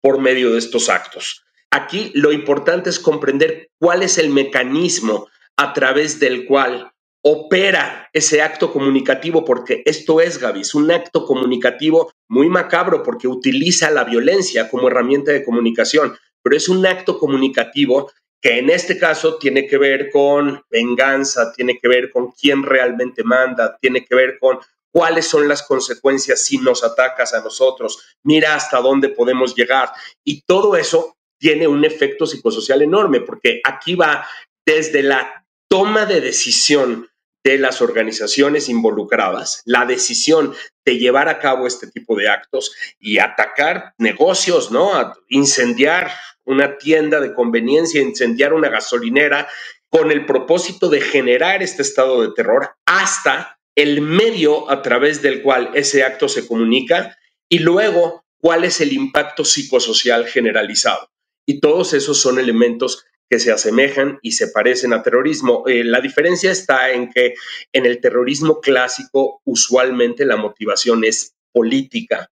por 0.01 0.19
medio 0.19 0.51
de 0.51 0.60
estos 0.60 0.88
actos. 0.88 1.43
Aquí 1.72 2.12
lo 2.15 2.31
importante 2.31 2.89
es 2.89 3.00
comprender 3.00 3.69
cuál 3.79 4.03
es 4.03 4.17
el 4.17 4.29
mecanismo 4.29 5.27
a 5.58 5.74
través 5.74 6.19
del 6.19 6.46
cual 6.46 6.91
opera 7.22 8.10
ese 8.13 8.41
acto 8.41 8.72
comunicativo, 8.72 9.43
porque 9.43 9.84
esto 9.86 10.22
es, 10.22 10.38
Gaby, 10.39 10.62
es 10.62 10.74
un 10.74 10.89
acto 10.91 11.25
comunicativo 11.25 12.13
muy 12.29 12.48
macabro 12.48 13.03
porque 13.03 13.27
utiliza 13.27 13.91
la 13.91 14.05
violencia 14.05 14.69
como 14.69 14.88
herramienta 14.88 15.31
de 15.31 15.43
comunicación, 15.43 16.15
pero 16.41 16.55
es 16.55 16.69
un 16.69 16.86
acto 16.86 17.19
comunicativo 17.19 18.12
que 18.41 18.60
en 18.60 18.69
este 18.69 18.98
caso 18.98 19.38
tiene 19.38 19.67
que 19.67 19.77
ver 19.77 20.10
con 20.12 20.63
venganza, 20.69 21.51
tiene 21.51 21.77
que 21.77 21.88
ver 21.88 22.12
con 22.12 22.31
quién 22.31 22.63
realmente 22.63 23.24
manda, 23.24 23.77
tiene 23.81 24.05
que 24.05 24.15
ver 24.15 24.39
con 24.39 24.60
cuáles 24.91 25.27
son 25.27 25.48
las 25.48 25.63
consecuencias 25.63 26.43
si 26.43 26.58
nos 26.58 26.84
atacas 26.84 27.34
a 27.34 27.41
nosotros, 27.41 28.17
mira 28.24 28.55
hasta 28.55 28.79
dónde 28.79 29.10
podemos 29.10 29.55
llegar. 29.55 29.91
Y 30.24 30.41
todo 30.41 30.75
eso 30.75 31.17
tiene 31.39 31.67
un 31.67 31.86
efecto 31.86 32.25
psicosocial 32.25 32.81
enorme, 32.81 33.22
porque 33.22 33.62
aquí 33.63 33.96
va 33.96 34.27
desde 34.65 35.03
la 35.03 35.46
toma 35.69 36.05
de 36.05 36.22
decisión 36.22 37.10
de 37.43 37.58
las 37.58 37.81
organizaciones 37.81 38.67
involucradas, 38.67 39.62
la 39.65 39.86
decisión 39.86 40.53
de 40.86 40.98
llevar 40.98 41.29
a 41.29 41.39
cabo 41.39 41.67
este 41.67 41.88
tipo 41.88 42.15
de 42.15 42.27
actos 42.27 42.75
y 43.00 43.19
atacar 43.19 43.93
negocios, 43.98 44.72
¿no? 44.72 45.13
incendiar 45.29 46.12
una 46.50 46.77
tienda 46.77 47.20
de 47.20 47.34
conveniencia, 47.34 48.01
incendiar 48.01 48.53
una 48.53 48.70
gasolinera 48.70 49.48
con 49.89 50.12
el 50.12 50.25
propósito 50.25 50.89
de 50.89 51.00
generar 51.00 51.62
este 51.62 51.84
estado 51.84 52.22
de 52.22 52.34
terror 52.36 52.72
hasta 52.86 53.60
el 53.75 54.01
medio 54.01 54.70
a 54.70 54.82
través 54.82 55.22
del 55.22 55.41
cual 55.41 55.72
ese 55.75 56.03
acto 56.03 56.27
se 56.27 56.48
comunica 56.48 57.18
y 57.48 57.60
luego 57.60 58.25
cuál 58.41 58.63
es 58.63 58.82
el 58.82 58.94
impacto 58.94 59.46
psicosocial 59.46 60.25
generalizado. 60.27 61.10
Y 61.48 61.60
todos 61.60 61.94
esos 61.94 62.20
son 62.20 62.39
elementos 62.39 63.06
que 63.29 63.39
se 63.39 63.51
asemejan 63.51 64.18
y 64.24 64.32
se 64.32 64.48
parecen 64.48 64.91
a 64.94 65.03
terrorismo. 65.03 65.63
Eh, 65.68 65.84
la 65.84 66.01
diferencia 66.01 66.51
está 66.51 66.91
en 66.91 67.12
que 67.12 67.36
en 67.72 67.86
el 67.86 68.01
terrorismo 68.01 68.60
clásico 68.60 69.41
usualmente 69.46 70.25
la 70.25 70.36
motivación 70.36 71.03
es 71.03 71.36
política 71.51 72.29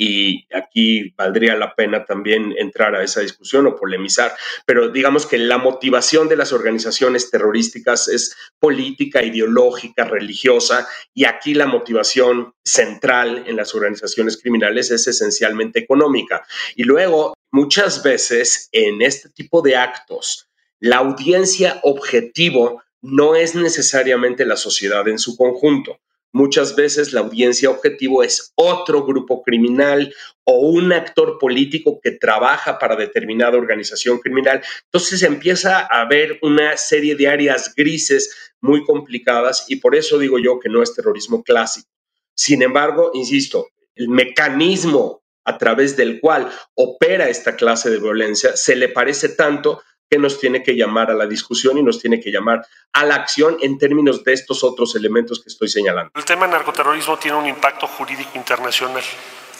y 0.00 0.46
aquí 0.54 1.12
valdría 1.16 1.56
la 1.56 1.74
pena 1.74 2.04
también 2.04 2.54
entrar 2.56 2.94
a 2.94 3.02
esa 3.02 3.20
discusión 3.20 3.66
o 3.66 3.74
polemizar, 3.74 4.32
pero 4.64 4.90
digamos 4.90 5.26
que 5.26 5.38
la 5.38 5.58
motivación 5.58 6.28
de 6.28 6.36
las 6.36 6.52
organizaciones 6.52 7.32
terrorísticas 7.32 8.06
es 8.06 8.36
política, 8.60 9.24
ideológica, 9.24 10.04
religiosa, 10.04 10.86
y 11.12 11.24
aquí 11.24 11.52
la 11.52 11.66
motivación 11.66 12.54
central 12.64 13.42
en 13.48 13.56
las 13.56 13.74
organizaciones 13.74 14.40
criminales 14.40 14.92
es 14.92 15.08
esencialmente 15.08 15.80
económica. 15.80 16.46
Y 16.76 16.84
luego, 16.84 17.34
muchas 17.50 18.04
veces 18.04 18.68
en 18.70 19.02
este 19.02 19.30
tipo 19.30 19.62
de 19.62 19.74
actos, 19.74 20.48
la 20.78 20.98
audiencia 20.98 21.80
objetivo 21.82 22.84
no 23.02 23.34
es 23.34 23.56
necesariamente 23.56 24.46
la 24.46 24.56
sociedad 24.56 25.08
en 25.08 25.18
su 25.18 25.36
conjunto. 25.36 25.98
Muchas 26.32 26.76
veces 26.76 27.12
la 27.12 27.20
audiencia 27.20 27.70
objetivo 27.70 28.22
es 28.22 28.52
otro 28.54 29.04
grupo 29.04 29.42
criminal 29.42 30.14
o 30.44 30.58
un 30.58 30.92
actor 30.92 31.38
político 31.38 32.00
que 32.02 32.12
trabaja 32.12 32.78
para 32.78 32.96
determinada 32.96 33.56
organización 33.56 34.18
criminal. 34.18 34.62
Entonces 34.84 35.22
empieza 35.22 35.80
a 35.80 36.02
haber 36.02 36.38
una 36.42 36.76
serie 36.76 37.16
de 37.16 37.28
áreas 37.28 37.74
grises 37.74 38.52
muy 38.60 38.84
complicadas 38.84 39.64
y 39.68 39.76
por 39.76 39.94
eso 39.94 40.18
digo 40.18 40.38
yo 40.38 40.60
que 40.60 40.68
no 40.68 40.82
es 40.82 40.94
terrorismo 40.94 41.42
clásico. 41.42 41.88
Sin 42.34 42.62
embargo, 42.62 43.10
insisto, 43.14 43.68
el 43.94 44.08
mecanismo 44.08 45.22
a 45.44 45.56
través 45.56 45.96
del 45.96 46.20
cual 46.20 46.50
opera 46.74 47.28
esta 47.28 47.56
clase 47.56 47.88
de 47.90 47.98
violencia 47.98 48.54
se 48.54 48.76
le 48.76 48.90
parece 48.90 49.30
tanto 49.30 49.82
que 50.10 50.18
nos 50.18 50.38
tiene 50.40 50.62
que 50.62 50.74
llamar 50.74 51.10
a 51.10 51.14
la 51.14 51.26
discusión 51.26 51.78
y 51.78 51.82
nos 51.82 52.00
tiene 52.00 52.20
que 52.20 52.30
llamar 52.30 52.66
a 52.92 53.04
la 53.04 53.16
acción 53.16 53.58
en 53.60 53.78
términos 53.78 54.24
de 54.24 54.32
estos 54.32 54.64
otros 54.64 54.94
elementos 54.96 55.40
que 55.40 55.50
estoy 55.50 55.68
señalando. 55.68 56.10
El 56.14 56.24
tema 56.24 56.46
narcoterrorismo 56.46 57.18
tiene 57.18 57.36
un 57.36 57.46
impacto 57.46 57.86
jurídico 57.86 58.30
internacional 58.34 59.02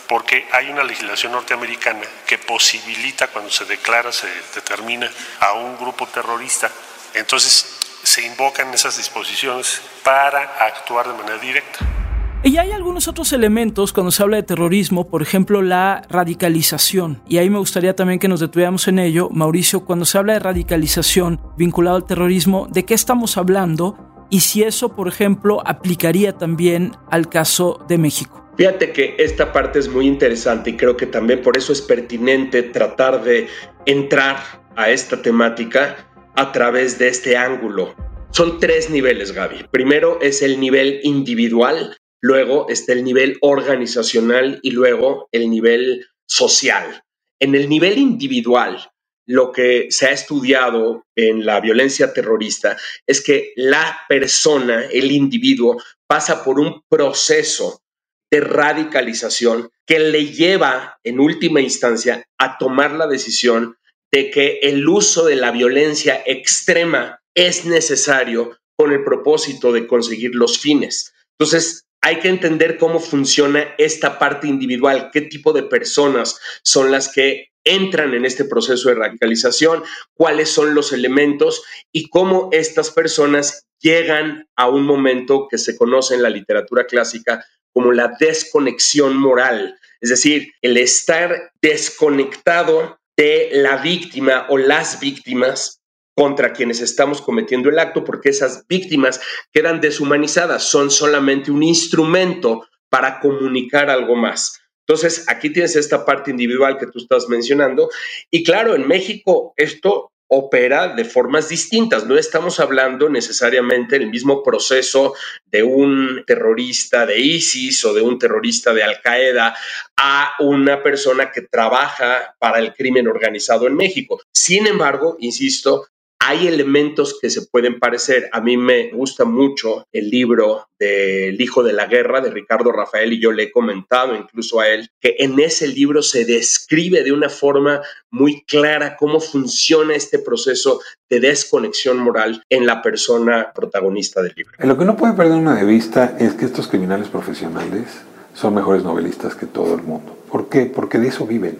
porque 0.09 0.47
hay 0.53 0.71
una 0.71 0.85
legislación 0.85 1.33
norteamericana 1.33 2.07
que 2.27 2.39
posibilita 2.39 3.29
cuando 3.29 3.51
se 3.51 3.67
declara, 3.67 4.11
se 4.11 4.27
determina 4.55 5.11
a 5.41 5.53
un 5.53 5.77
grupo 5.77 6.07
terrorista, 6.07 6.71
entonces 7.13 7.79
se 8.03 8.23
invocan 8.23 8.73
esas 8.73 8.97
disposiciones 8.97 9.83
para 10.03 10.65
actuar 10.65 11.09
de 11.09 11.15
manera 11.15 11.39
directa. 11.39 11.98
Y 12.45 12.57
hay 12.57 12.71
algunos 12.71 13.09
otros 13.09 13.33
elementos 13.33 13.93
cuando 13.93 14.13
se 14.13 14.23
habla 14.23 14.37
de 14.37 14.45
terrorismo, 14.45 15.09
por 15.09 15.23
ejemplo 15.23 15.61
la 15.61 16.03
radicalización. 16.09 17.21
Y 17.29 17.39
ahí 17.39 17.51
me 17.51 17.59
gustaría 17.59 17.97
también 17.97 18.21
que 18.21 18.29
nos 18.29 18.39
detuviéramos 18.39 18.87
en 18.87 19.01
ello. 19.01 19.29
Mauricio, 19.31 19.85
cuando 19.85 20.05
se 20.05 20.19
habla 20.19 20.35
de 20.35 20.39
radicalización 20.39 21.41
vinculado 21.57 21.97
al 21.97 22.07
terrorismo, 22.07 22.69
¿de 22.71 22.85
qué 22.85 22.95
estamos 22.95 23.37
hablando? 23.37 23.99
Y 24.31 24.41
si 24.41 24.63
eso, 24.63 24.95
por 24.95 25.09
ejemplo, 25.09 25.63
aplicaría 25.67 26.33
también 26.33 26.93
al 27.11 27.29
caso 27.29 27.85
de 27.89 27.99
México. 27.99 28.49
Fíjate 28.57 28.93
que 28.93 29.17
esta 29.19 29.53
parte 29.53 29.81
es 29.81 29.89
muy 29.89 30.07
interesante 30.07 30.71
y 30.71 30.77
creo 30.77 30.97
que 30.97 31.07
también 31.07 31.43
por 31.43 31.57
eso 31.57 31.73
es 31.73 31.83
pertinente 31.83 32.63
tratar 32.63 33.25
de 33.25 33.49
entrar 33.85 34.37
a 34.77 34.91
esta 34.91 35.21
temática 35.23 35.97
a 36.37 36.53
través 36.53 36.99
de 37.01 37.09
este 37.09 37.37
ángulo. 37.37 37.95
Son 38.31 38.61
tres 38.61 38.91
niveles, 38.91 39.33
Gaby. 39.33 39.65
Primero 39.71 40.21
es 40.21 40.43
el 40.43 40.61
nivel 40.61 41.01
individual, 41.03 41.97
luego 42.21 42.67
está 42.69 42.93
el 42.93 43.05
nivel 43.05 43.39
organizacional 43.41 44.61
y 44.63 44.71
luego 44.73 45.29
el 45.33 45.51
nivel 45.51 46.07
social. 46.27 47.03
En 47.41 47.55
el 47.55 47.69
nivel 47.69 47.99
individual, 47.99 48.91
lo 49.27 49.53
que 49.53 49.89
se 49.91 50.07
ha 50.07 50.11
estudiado 50.11 51.05
en 51.15 51.45
la 51.45 51.61
violencia 51.61 52.13
terrorista 52.13 52.77
es 53.07 53.23
que 53.23 53.53
la 53.57 54.01
persona, 54.09 54.87
el 54.87 55.13
individuo, 55.13 55.81
pasa 56.07 56.43
por 56.43 56.59
un 56.59 56.83
proceso 56.89 57.83
de 58.31 58.41
radicalización 58.41 59.71
que 59.87 59.99
le 59.99 60.27
lleva 60.27 60.99
en 61.05 61.21
última 61.21 61.61
instancia 61.61 62.25
a 62.39 62.59
tomar 62.59 62.93
la 62.93 63.07
decisión 63.07 63.77
de 64.11 64.31
que 64.31 64.61
el 64.63 64.89
uso 64.89 65.27
de 65.27 65.37
la 65.37 65.51
violencia 65.51 66.23
extrema 66.25 67.21
es 67.35 67.65
necesario 67.65 68.59
con 68.77 68.93
el 68.93 69.05
propósito 69.05 69.73
de 69.73 69.87
conseguir 69.87 70.35
los 70.35 70.59
fines. 70.59 71.13
Entonces, 71.39 71.88
hay 72.09 72.21
que 72.21 72.29
entender 72.29 72.79
cómo 72.79 73.01
funciona 73.01 73.75
esta 73.77 74.19
parte 74.19 74.49
individual, 74.49 75.11
qué 75.13 75.21
tipo 75.21 75.53
de 75.53 75.65
personas 75.65 76.41
son 76.63 76.91
las 76.91 77.13
que 77.13 77.49
entran 77.65 78.15
en 78.15 78.25
este 78.25 78.47
proceso 78.47 78.89
de 78.89 78.95
radicalización, 78.95 79.83
cuáles 80.15 80.49
son 80.49 80.75
los 80.75 80.95
elementos 80.95 81.63
y 81.93 82.09
cómo 82.09 82.49
estas 82.51 82.91
personas 82.91 83.67
llegan 83.79 84.49
a 84.57 84.71
un 84.71 84.85
momento 84.85 85.49
que 85.51 85.59
se 85.59 85.77
conoce 85.77 86.15
en 86.15 86.23
la 86.23 86.31
literatura 86.31 86.87
clásica 86.87 87.45
como 87.75 87.93
la 87.93 88.17
desconexión 88.19 89.15
moral, 89.15 89.79
es 90.01 90.09
decir, 90.09 90.51
el 90.63 90.79
estar 90.79 91.53
desconectado 91.61 92.99
de 93.19 93.51
la 93.53 93.77
víctima 93.83 94.47
o 94.49 94.57
las 94.57 94.99
víctimas 94.99 95.78
contra 96.19 96.53
quienes 96.53 96.81
estamos 96.81 97.23
cometiendo 97.23 97.69
el 97.69 97.79
acto, 97.79 98.03
porque 98.03 98.31
esas 98.31 98.67
víctimas 98.67 99.21
quedan 99.53 99.81
deshumanizadas, 99.81 100.65
son 100.65 100.91
solamente 100.91 101.53
un 101.53 101.63
instrumento 101.63 102.67
para 102.91 103.21
comunicar 103.21 103.89
algo 103.89 104.17
más. 104.17 104.61
Entonces, 104.85 105.27
aquí 105.29 105.51
tienes 105.51 105.77
esta 105.77 106.05
parte 106.05 106.33
individual 106.33 106.77
que 106.77 106.89
tú 106.89 106.99
estás 106.99 107.29
mencionando. 107.29 107.89
Y 108.33 108.43
claro, 108.43 108.75
en 108.75 108.89
México 108.89 109.55
esto 109.57 110.11
opera 110.27 110.89
de 110.89 111.05
formas 111.05 111.49
distintas. 111.49 112.05
No 112.05 112.19
estamos 112.19 112.59
hablando 112.59 113.09
necesariamente 113.09 113.97
del 113.97 114.11
mismo 114.11 114.43
proceso 114.43 115.15
de 115.47 115.63
un 115.63 116.25
terrorista 116.27 117.07
de 117.07 117.21
ISIS 117.21 117.85
o 117.85 117.95
de 117.95 118.03
un 118.03 118.19
terrorista 118.19 118.75
de 118.75 118.83
Al 118.83 119.01
Qaeda 119.01 119.57
a 119.97 120.33
una 120.41 120.83
persona 120.83 121.31
que 121.31 121.43
trabaja 121.43 122.35
para 122.41 122.59
el 122.59 122.75
crimen 122.75 123.07
organizado 123.07 123.69
en 123.69 123.77
México. 123.77 124.21
Sin 124.33 124.67
embargo, 124.67 125.17
insisto, 125.21 125.87
hay 126.29 126.47
elementos 126.47 127.19
que 127.19 127.31
se 127.31 127.47
pueden 127.47 127.79
parecer. 127.79 128.29
A 128.33 128.43
mí 128.43 128.59
me 128.59 128.91
gusta 128.91 129.25
mucho 129.25 129.87
el 129.91 130.11
libro 130.11 130.69
del 130.79 131.41
Hijo 131.41 131.63
de 131.63 131.73
la 131.73 131.87
Guerra 131.87 132.21
de 132.21 132.31
Ricardo 132.31 132.71
Rafael 132.71 133.15
y 133.15 133.19
yo 133.19 133.33
le 133.33 133.45
he 133.45 133.51
comentado 133.51 134.15
incluso 134.15 134.61
a 134.61 134.69
él 134.69 134.91
que 135.01 135.17
en 135.21 135.41
ese 135.41 135.67
libro 135.69 136.03
se 136.03 136.27
describe 136.27 137.03
de 137.03 137.13
una 137.13 137.31
forma 137.31 137.81
muy 138.11 138.43
clara 138.43 138.95
cómo 138.99 139.21
funciona 139.21 139.95
este 139.95 140.19
proceso 140.19 140.83
de 141.09 141.19
desconexión 141.19 141.97
moral 141.99 142.43
en 142.51 142.67
la 142.67 142.83
persona 142.83 143.51
protagonista 143.55 144.21
del 144.21 144.35
libro. 144.37 144.53
Lo 144.59 144.77
que 144.77 144.85
no 144.85 144.99
puede 144.99 145.15
perder 145.15 145.39
una 145.39 145.55
de 145.55 145.65
vista 145.65 146.15
es 146.21 146.35
que 146.35 146.45
estos 146.45 146.69
criminales 146.69 147.09
profesionales 147.09 148.03
son 148.35 148.55
mejores 148.55 148.85
novelistas 148.85 149.35
que 149.35 149.47
todo 149.47 149.75
el 149.75 149.83
mundo. 149.83 150.15
¿Por 150.31 150.51
qué? 150.51 150.67
Porque 150.67 150.99
de 150.99 151.09
eso 151.09 151.27
viven. 151.27 151.59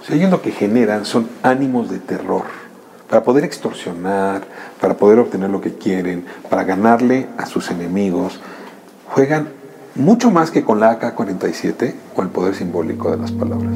O 0.00 0.04
sea, 0.06 0.16
ellos 0.16 0.30
lo 0.30 0.40
que 0.40 0.52
generan 0.52 1.04
son 1.04 1.28
ánimos 1.42 1.90
de 1.90 1.98
terror 1.98 2.65
para 3.08 3.22
poder 3.22 3.44
extorsionar, 3.44 4.42
para 4.80 4.96
poder 4.96 5.18
obtener 5.18 5.50
lo 5.50 5.60
que 5.60 5.74
quieren, 5.74 6.24
para 6.50 6.64
ganarle 6.64 7.28
a 7.38 7.46
sus 7.46 7.70
enemigos, 7.70 8.40
juegan 9.06 9.48
mucho 9.94 10.30
más 10.30 10.50
que 10.50 10.64
con 10.64 10.80
la 10.80 10.98
AK-47 10.98 11.94
o 12.14 12.22
el 12.22 12.28
poder 12.28 12.54
simbólico 12.54 13.10
de 13.10 13.16
las 13.16 13.32
palabras. 13.32 13.72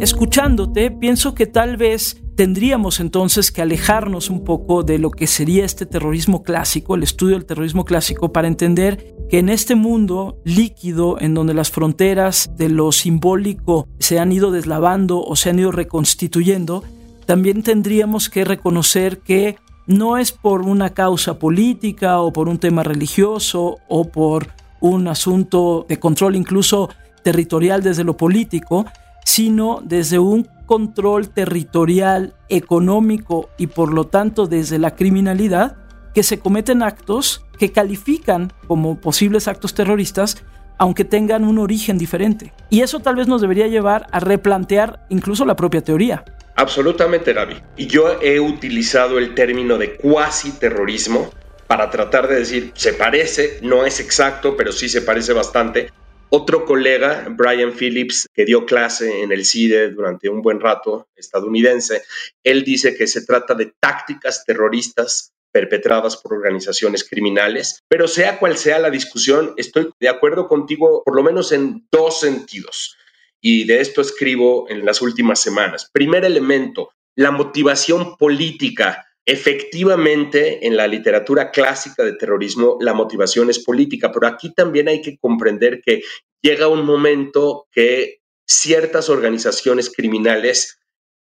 Escuchándote, 0.00 0.90
pienso 0.90 1.34
que 1.34 1.46
tal 1.46 1.76
vez 1.76 2.22
tendríamos 2.34 3.00
entonces 3.00 3.52
que 3.52 3.60
alejarnos 3.60 4.30
un 4.30 4.44
poco 4.44 4.82
de 4.82 4.98
lo 4.98 5.10
que 5.10 5.26
sería 5.26 5.66
este 5.66 5.84
terrorismo 5.84 6.42
clásico, 6.42 6.94
el 6.94 7.02
estudio 7.02 7.34
del 7.34 7.44
terrorismo 7.44 7.84
clásico, 7.84 8.32
para 8.32 8.48
entender 8.48 9.14
que 9.28 9.40
en 9.40 9.50
este 9.50 9.74
mundo 9.74 10.38
líquido, 10.42 11.20
en 11.20 11.34
donde 11.34 11.52
las 11.52 11.70
fronteras 11.70 12.50
de 12.56 12.70
lo 12.70 12.92
simbólico 12.92 13.88
se 13.98 14.18
han 14.18 14.32
ido 14.32 14.50
deslavando 14.52 15.22
o 15.22 15.36
se 15.36 15.50
han 15.50 15.58
ido 15.58 15.70
reconstituyendo, 15.70 16.82
también 17.30 17.62
tendríamos 17.62 18.28
que 18.28 18.44
reconocer 18.44 19.20
que 19.20 19.56
no 19.86 20.16
es 20.16 20.32
por 20.32 20.62
una 20.62 20.90
causa 20.90 21.38
política 21.38 22.18
o 22.18 22.32
por 22.32 22.48
un 22.48 22.58
tema 22.58 22.82
religioso 22.82 23.76
o 23.88 24.08
por 24.08 24.48
un 24.80 25.06
asunto 25.06 25.86
de 25.88 26.00
control 26.00 26.34
incluso 26.34 26.88
territorial 27.22 27.84
desde 27.84 28.02
lo 28.02 28.16
político, 28.16 28.84
sino 29.24 29.80
desde 29.84 30.18
un 30.18 30.48
control 30.66 31.28
territorial, 31.28 32.34
económico 32.48 33.48
y 33.58 33.68
por 33.68 33.94
lo 33.94 34.08
tanto 34.08 34.48
desde 34.48 34.80
la 34.80 34.96
criminalidad, 34.96 35.76
que 36.12 36.24
se 36.24 36.40
cometen 36.40 36.82
actos 36.82 37.44
que 37.60 37.70
califican 37.70 38.52
como 38.66 39.00
posibles 39.00 39.46
actos 39.46 39.74
terroristas, 39.74 40.42
aunque 40.80 41.04
tengan 41.04 41.44
un 41.44 41.58
origen 41.58 41.98
diferente. 41.98 42.54
Y 42.70 42.80
eso 42.80 43.00
tal 43.00 43.14
vez 43.14 43.28
nos 43.28 43.42
debería 43.42 43.66
llevar 43.66 44.06
a 44.12 44.18
replantear 44.18 45.04
incluso 45.10 45.44
la 45.44 45.54
propia 45.54 45.82
teoría. 45.82 46.24
Absolutamente, 46.56 47.34
Gaby. 47.34 47.56
Y 47.76 47.86
yo 47.86 48.18
he 48.22 48.40
utilizado 48.40 49.18
el 49.18 49.34
término 49.34 49.76
de 49.76 49.96
cuasi 49.96 50.52
terrorismo 50.52 51.30
para 51.66 51.90
tratar 51.90 52.28
de 52.28 52.36
decir, 52.36 52.72
se 52.74 52.94
parece, 52.94 53.58
no 53.60 53.84
es 53.84 54.00
exacto, 54.00 54.56
pero 54.56 54.72
sí 54.72 54.88
se 54.88 55.02
parece 55.02 55.34
bastante 55.34 55.90
otro 56.30 56.64
colega, 56.64 57.26
Brian 57.28 57.72
Phillips, 57.72 58.26
que 58.32 58.46
dio 58.46 58.64
clase 58.64 59.22
en 59.22 59.32
el 59.32 59.44
CIDE 59.44 59.90
durante 59.90 60.30
un 60.30 60.40
buen 60.40 60.60
rato, 60.60 61.08
estadounidense, 61.14 62.04
él 62.42 62.64
dice 62.64 62.96
que 62.96 63.06
se 63.06 63.26
trata 63.26 63.54
de 63.54 63.74
tácticas 63.78 64.44
terroristas 64.46 65.34
perpetradas 65.52 66.16
por 66.16 66.34
organizaciones 66.34 67.08
criminales, 67.08 67.82
pero 67.88 68.08
sea 68.08 68.38
cual 68.38 68.56
sea 68.56 68.78
la 68.78 68.90
discusión, 68.90 69.54
estoy 69.56 69.90
de 69.98 70.08
acuerdo 70.08 70.48
contigo 70.48 71.02
por 71.04 71.16
lo 71.16 71.22
menos 71.22 71.52
en 71.52 71.86
dos 71.90 72.20
sentidos, 72.20 72.96
y 73.40 73.64
de 73.64 73.80
esto 73.80 74.00
escribo 74.00 74.68
en 74.68 74.84
las 74.84 75.00
últimas 75.00 75.40
semanas. 75.40 75.88
Primer 75.92 76.24
elemento, 76.24 76.90
la 77.16 77.30
motivación 77.30 78.16
política 78.16 79.06
Efectivamente, 79.26 80.66
en 80.66 80.76
la 80.76 80.88
literatura 80.88 81.52
clásica 81.52 82.02
de 82.02 82.14
terrorismo, 82.14 82.78
la 82.80 82.94
motivación 82.94 83.48
es 83.48 83.60
política, 83.60 84.10
pero 84.10 84.26
aquí 84.26 84.52
también 84.52 84.88
hay 84.88 85.02
que 85.02 85.18
comprender 85.18 85.82
que 85.82 86.02
llega 86.42 86.66
un 86.66 86.84
momento 86.84 87.68
que 87.70 88.22
ciertas 88.44 89.08
organizaciones 89.08 89.88
criminales 89.94 90.79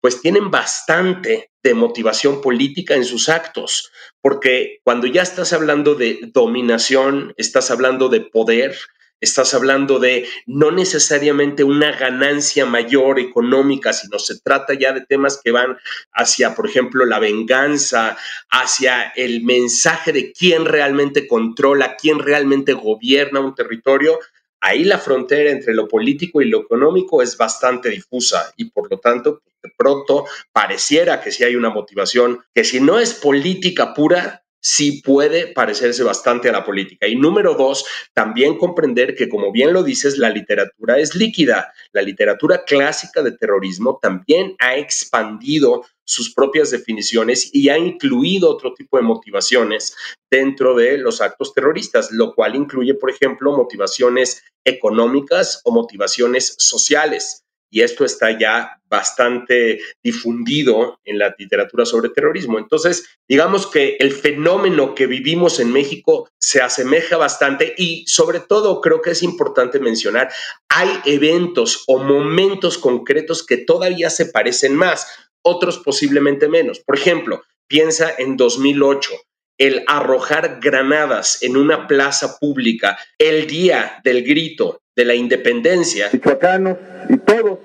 pues 0.06 0.22
tienen 0.22 0.52
bastante 0.52 1.50
de 1.64 1.74
motivación 1.74 2.40
política 2.40 2.94
en 2.94 3.06
sus 3.06 3.28
actos, 3.28 3.92
porque 4.22 4.78
cuando 4.84 5.08
ya 5.08 5.24
estás 5.24 5.52
hablando 5.52 5.96
de 5.96 6.30
dominación, 6.32 7.34
estás 7.38 7.72
hablando 7.72 8.08
de 8.08 8.22
poder, 8.22 8.78
Estás 9.22 9.54
hablando 9.54 9.98
de 9.98 10.28
no 10.46 10.72
necesariamente 10.72 11.64
una 11.64 11.94
ganancia 11.94 12.66
mayor 12.66 13.18
económica, 13.18 13.94
sino 13.94 14.20
se 14.20 14.40
trata 14.42 14.74
ya 14.74 14.92
de 14.92 15.06
temas 15.06 15.40
que 15.42 15.52
van 15.52 15.78
hacia, 16.12 16.54
por 16.54 16.68
ejemplo, 16.70 17.06
la 17.06 17.18
venganza, 17.18 18.18
hacia 18.52 19.14
el 19.16 19.42
mensaje 19.42 20.12
de 20.12 20.34
quién 20.34 20.66
realmente 20.66 21.28
controla, 21.28 21.96
quién 21.96 22.20
realmente 22.20 22.74
gobierna 22.74 23.40
un 23.40 23.56
territorio. 23.56 24.20
Ahí 24.68 24.84
la 24.84 24.98
frontera 24.98 25.52
entre 25.52 25.76
lo 25.76 25.88
político 25.88 26.42
y 26.42 26.50
lo 26.50 26.62
económico 26.62 27.22
es 27.22 27.38
bastante 27.38 27.88
difusa 27.90 28.52
y 28.58 28.72
por 28.72 28.90
lo 28.90 29.00
tanto, 29.00 29.44
de 29.62 29.72
pronto 29.78 30.26
pareciera 30.52 31.22
que 31.22 31.32
si 31.32 31.44
hay 31.44 31.56
una 31.56 31.70
motivación 31.70 32.40
que 32.52 32.64
si 32.64 32.80
no 32.80 32.98
es 32.98 33.14
política 33.14 33.94
pura, 33.94 34.44
sí 34.66 35.04
puede 35.04 35.46
parecerse 35.54 36.02
bastante 36.02 36.50
a 36.50 36.52
la 36.52 36.66
política. 36.66 37.08
Y 37.08 37.16
número 37.16 37.54
dos, 37.54 37.86
también 38.16 38.58
comprender 38.58 39.14
que, 39.14 39.30
como 39.30 39.52
bien 39.52 39.74
lo 39.74 39.84
dices, 39.84 40.18
la 40.18 40.32
literatura 40.32 40.98
es 40.98 41.14
líquida. 41.14 41.72
La 41.92 42.02
literatura 42.02 42.64
clásica 42.64 43.22
de 43.22 43.34
terrorismo 43.34 44.00
también 44.02 44.56
ha 44.58 44.76
expandido 44.76 45.86
sus 46.04 46.34
propias 46.34 46.72
definiciones 46.72 47.52
y 47.54 47.70
ha 47.70 47.78
incluido 47.78 48.50
otro 48.50 48.74
tipo 48.74 48.98
de 48.98 49.04
motivaciones 49.04 49.96
dentro 50.32 50.76
de 50.76 50.98
los 50.98 51.22
actos 51.22 51.54
terroristas, 51.54 52.12
lo 52.12 52.34
cual 52.34 52.56
incluye, 52.56 52.96
por 52.96 53.12
ejemplo, 53.12 53.56
motivaciones 53.56 54.44
económicas 54.66 55.62
o 55.64 55.72
motivaciones 55.72 56.56
sociales 56.58 57.45
y 57.76 57.82
esto 57.82 58.06
está 58.06 58.40
ya 58.40 58.80
bastante 58.88 59.82
difundido 60.02 60.98
en 61.04 61.20
la 61.20 61.36
literatura 61.38 61.86
sobre 61.86 62.08
terrorismo. 62.08 62.58
Entonces, 62.58 63.06
digamos 63.28 63.68
que 63.68 63.98
el 64.00 64.14
fenómeno 64.14 64.96
que 64.96 65.08
vivimos 65.08 65.60
en 65.60 65.74
México 65.74 66.30
se 66.40 66.62
asemeja 66.62 67.18
bastante 67.18 67.76
y 67.78 68.06
sobre 68.08 68.40
todo 68.40 68.80
creo 68.80 69.02
que 69.02 69.10
es 69.10 69.24
importante 69.24 69.82
mencionar, 69.82 70.32
hay 70.70 70.90
eventos 71.04 71.84
o 71.88 71.98
momentos 71.98 72.78
concretos 72.78 73.46
que 73.46 73.58
todavía 73.58 74.10
se 74.10 74.28
parecen 74.28 74.74
más, 74.74 75.06
otros 75.42 75.80
posiblemente 75.80 76.48
menos. 76.48 76.80
Por 76.80 76.96
ejemplo, 76.96 77.44
piensa 77.68 78.14
en 78.18 78.38
2008 78.38 79.12
el 79.58 79.84
arrojar 79.88 80.62
granadas 80.62 81.44
en 81.44 81.58
una 81.58 81.88
plaza 81.88 82.40
pública 82.40 82.98
el 83.18 83.48
día 83.48 84.00
del 84.06 84.24
grito 84.24 84.82
de 84.96 85.06
la 85.06 85.16
independencia. 85.16 86.10
Michoacanos 86.12 86.78
y 87.10 87.18
todos 87.18 87.60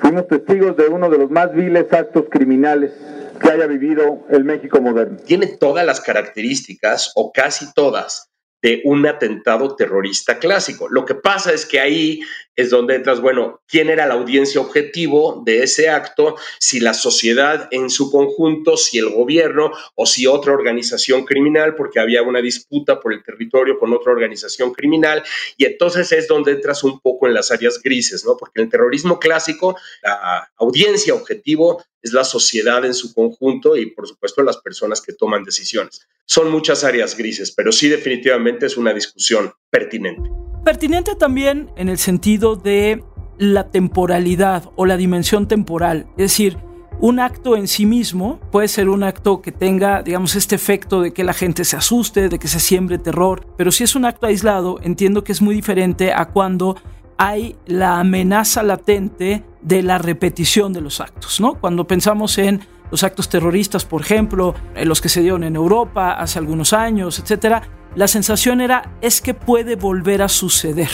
fuimos 0.00 0.28
testigos 0.28 0.76
de 0.76 0.86
uno 0.86 1.08
de 1.08 1.18
los 1.18 1.30
más 1.30 1.54
viles 1.54 1.92
actos 1.92 2.24
criminales 2.30 2.92
que 3.40 3.50
haya 3.50 3.66
vivido 3.66 4.26
el 4.30 4.44
México 4.44 4.80
moderno. 4.80 5.16
Tiene 5.24 5.46
todas 5.46 5.84
las 5.84 6.00
características, 6.00 7.12
o 7.14 7.32
casi 7.32 7.72
todas, 7.72 8.30
de 8.62 8.80
un 8.84 9.06
atentado 9.06 9.76
terrorista 9.76 10.38
clásico. 10.38 10.88
Lo 10.88 11.04
que 11.04 11.14
pasa 11.14 11.52
es 11.52 11.66
que 11.66 11.80
ahí 11.80 12.20
es 12.56 12.70
donde 12.70 12.94
entras, 12.94 13.20
bueno, 13.20 13.60
¿quién 13.66 13.90
era 13.90 14.06
la 14.06 14.14
audiencia 14.14 14.60
objetivo 14.60 15.42
de 15.44 15.62
ese 15.62 15.88
acto? 15.88 16.36
Si 16.58 16.80
la 16.80 16.94
sociedad 16.94 17.68
en 17.70 17.90
su 17.90 18.10
conjunto, 18.10 18.76
si 18.76 18.98
el 18.98 19.10
gobierno 19.10 19.72
o 19.94 20.06
si 20.06 20.26
otra 20.26 20.52
organización 20.52 21.24
criminal, 21.24 21.74
porque 21.74 22.00
había 22.00 22.22
una 22.22 22.40
disputa 22.40 23.00
por 23.00 23.12
el 23.12 23.22
territorio 23.22 23.78
con 23.78 23.92
otra 23.92 24.12
organización 24.12 24.72
criminal. 24.72 25.22
Y 25.56 25.64
entonces 25.64 26.12
es 26.12 26.28
donde 26.28 26.52
entras 26.52 26.84
un 26.84 27.00
poco 27.00 27.26
en 27.26 27.34
las 27.34 27.50
áreas 27.50 27.80
grises, 27.82 28.24
¿no? 28.24 28.36
Porque 28.36 28.60
en 28.60 28.64
el 28.64 28.70
terrorismo 28.70 29.18
clásico, 29.18 29.76
la 30.02 30.50
audiencia 30.56 31.14
objetivo 31.14 31.84
es 32.02 32.12
la 32.12 32.24
sociedad 32.24 32.84
en 32.84 32.94
su 32.94 33.14
conjunto 33.14 33.76
y, 33.76 33.86
por 33.86 34.06
supuesto, 34.06 34.42
las 34.42 34.58
personas 34.58 35.00
que 35.00 35.14
toman 35.14 35.42
decisiones 35.42 36.06
son 36.26 36.50
muchas 36.50 36.84
áreas 36.84 37.16
grises, 37.16 37.50
pero 37.50 37.72
sí 37.72 37.88
definitivamente 37.88 38.66
es 38.66 38.76
una 38.76 38.92
discusión 38.92 39.52
pertinente. 39.70 40.43
Pertinente 40.64 41.14
también 41.14 41.70
en 41.76 41.90
el 41.90 41.98
sentido 41.98 42.56
de 42.56 43.04
la 43.36 43.68
temporalidad 43.68 44.70
o 44.76 44.86
la 44.86 44.96
dimensión 44.96 45.46
temporal, 45.46 46.06
es 46.12 46.30
decir, 46.30 46.56
un 47.00 47.20
acto 47.20 47.54
en 47.56 47.68
sí 47.68 47.84
mismo 47.84 48.40
puede 48.50 48.68
ser 48.68 48.88
un 48.88 49.02
acto 49.02 49.42
que 49.42 49.52
tenga, 49.52 50.02
digamos, 50.02 50.36
este 50.36 50.54
efecto 50.54 51.02
de 51.02 51.12
que 51.12 51.22
la 51.22 51.34
gente 51.34 51.66
se 51.66 51.76
asuste, 51.76 52.30
de 52.30 52.38
que 52.38 52.48
se 52.48 52.60
siembre 52.60 52.96
terror, 52.96 53.46
pero 53.58 53.70
si 53.70 53.84
es 53.84 53.94
un 53.94 54.06
acto 54.06 54.26
aislado, 54.26 54.78
entiendo 54.82 55.22
que 55.22 55.32
es 55.32 55.42
muy 55.42 55.54
diferente 55.54 56.14
a 56.14 56.30
cuando 56.30 56.76
hay 57.18 57.56
la 57.66 58.00
amenaza 58.00 58.62
latente 58.62 59.44
de 59.60 59.82
la 59.82 59.98
repetición 59.98 60.72
de 60.72 60.80
los 60.80 60.98
actos, 61.00 61.40
¿no? 61.40 61.54
Cuando 61.54 61.86
pensamos 61.86 62.38
en 62.38 62.60
los 62.90 63.02
actos 63.02 63.28
terroristas, 63.28 63.84
por 63.84 64.00
ejemplo, 64.00 64.54
los 64.82 65.02
que 65.02 65.10
se 65.10 65.20
dieron 65.20 65.44
en 65.44 65.56
Europa 65.56 66.12
hace 66.12 66.38
algunos 66.38 66.72
años, 66.72 67.18
etcétera, 67.18 67.62
la 67.94 68.08
sensación 68.08 68.60
era 68.60 68.90
es 69.00 69.20
que 69.20 69.34
puede 69.34 69.76
volver 69.76 70.22
a 70.22 70.28
suceder, 70.28 70.90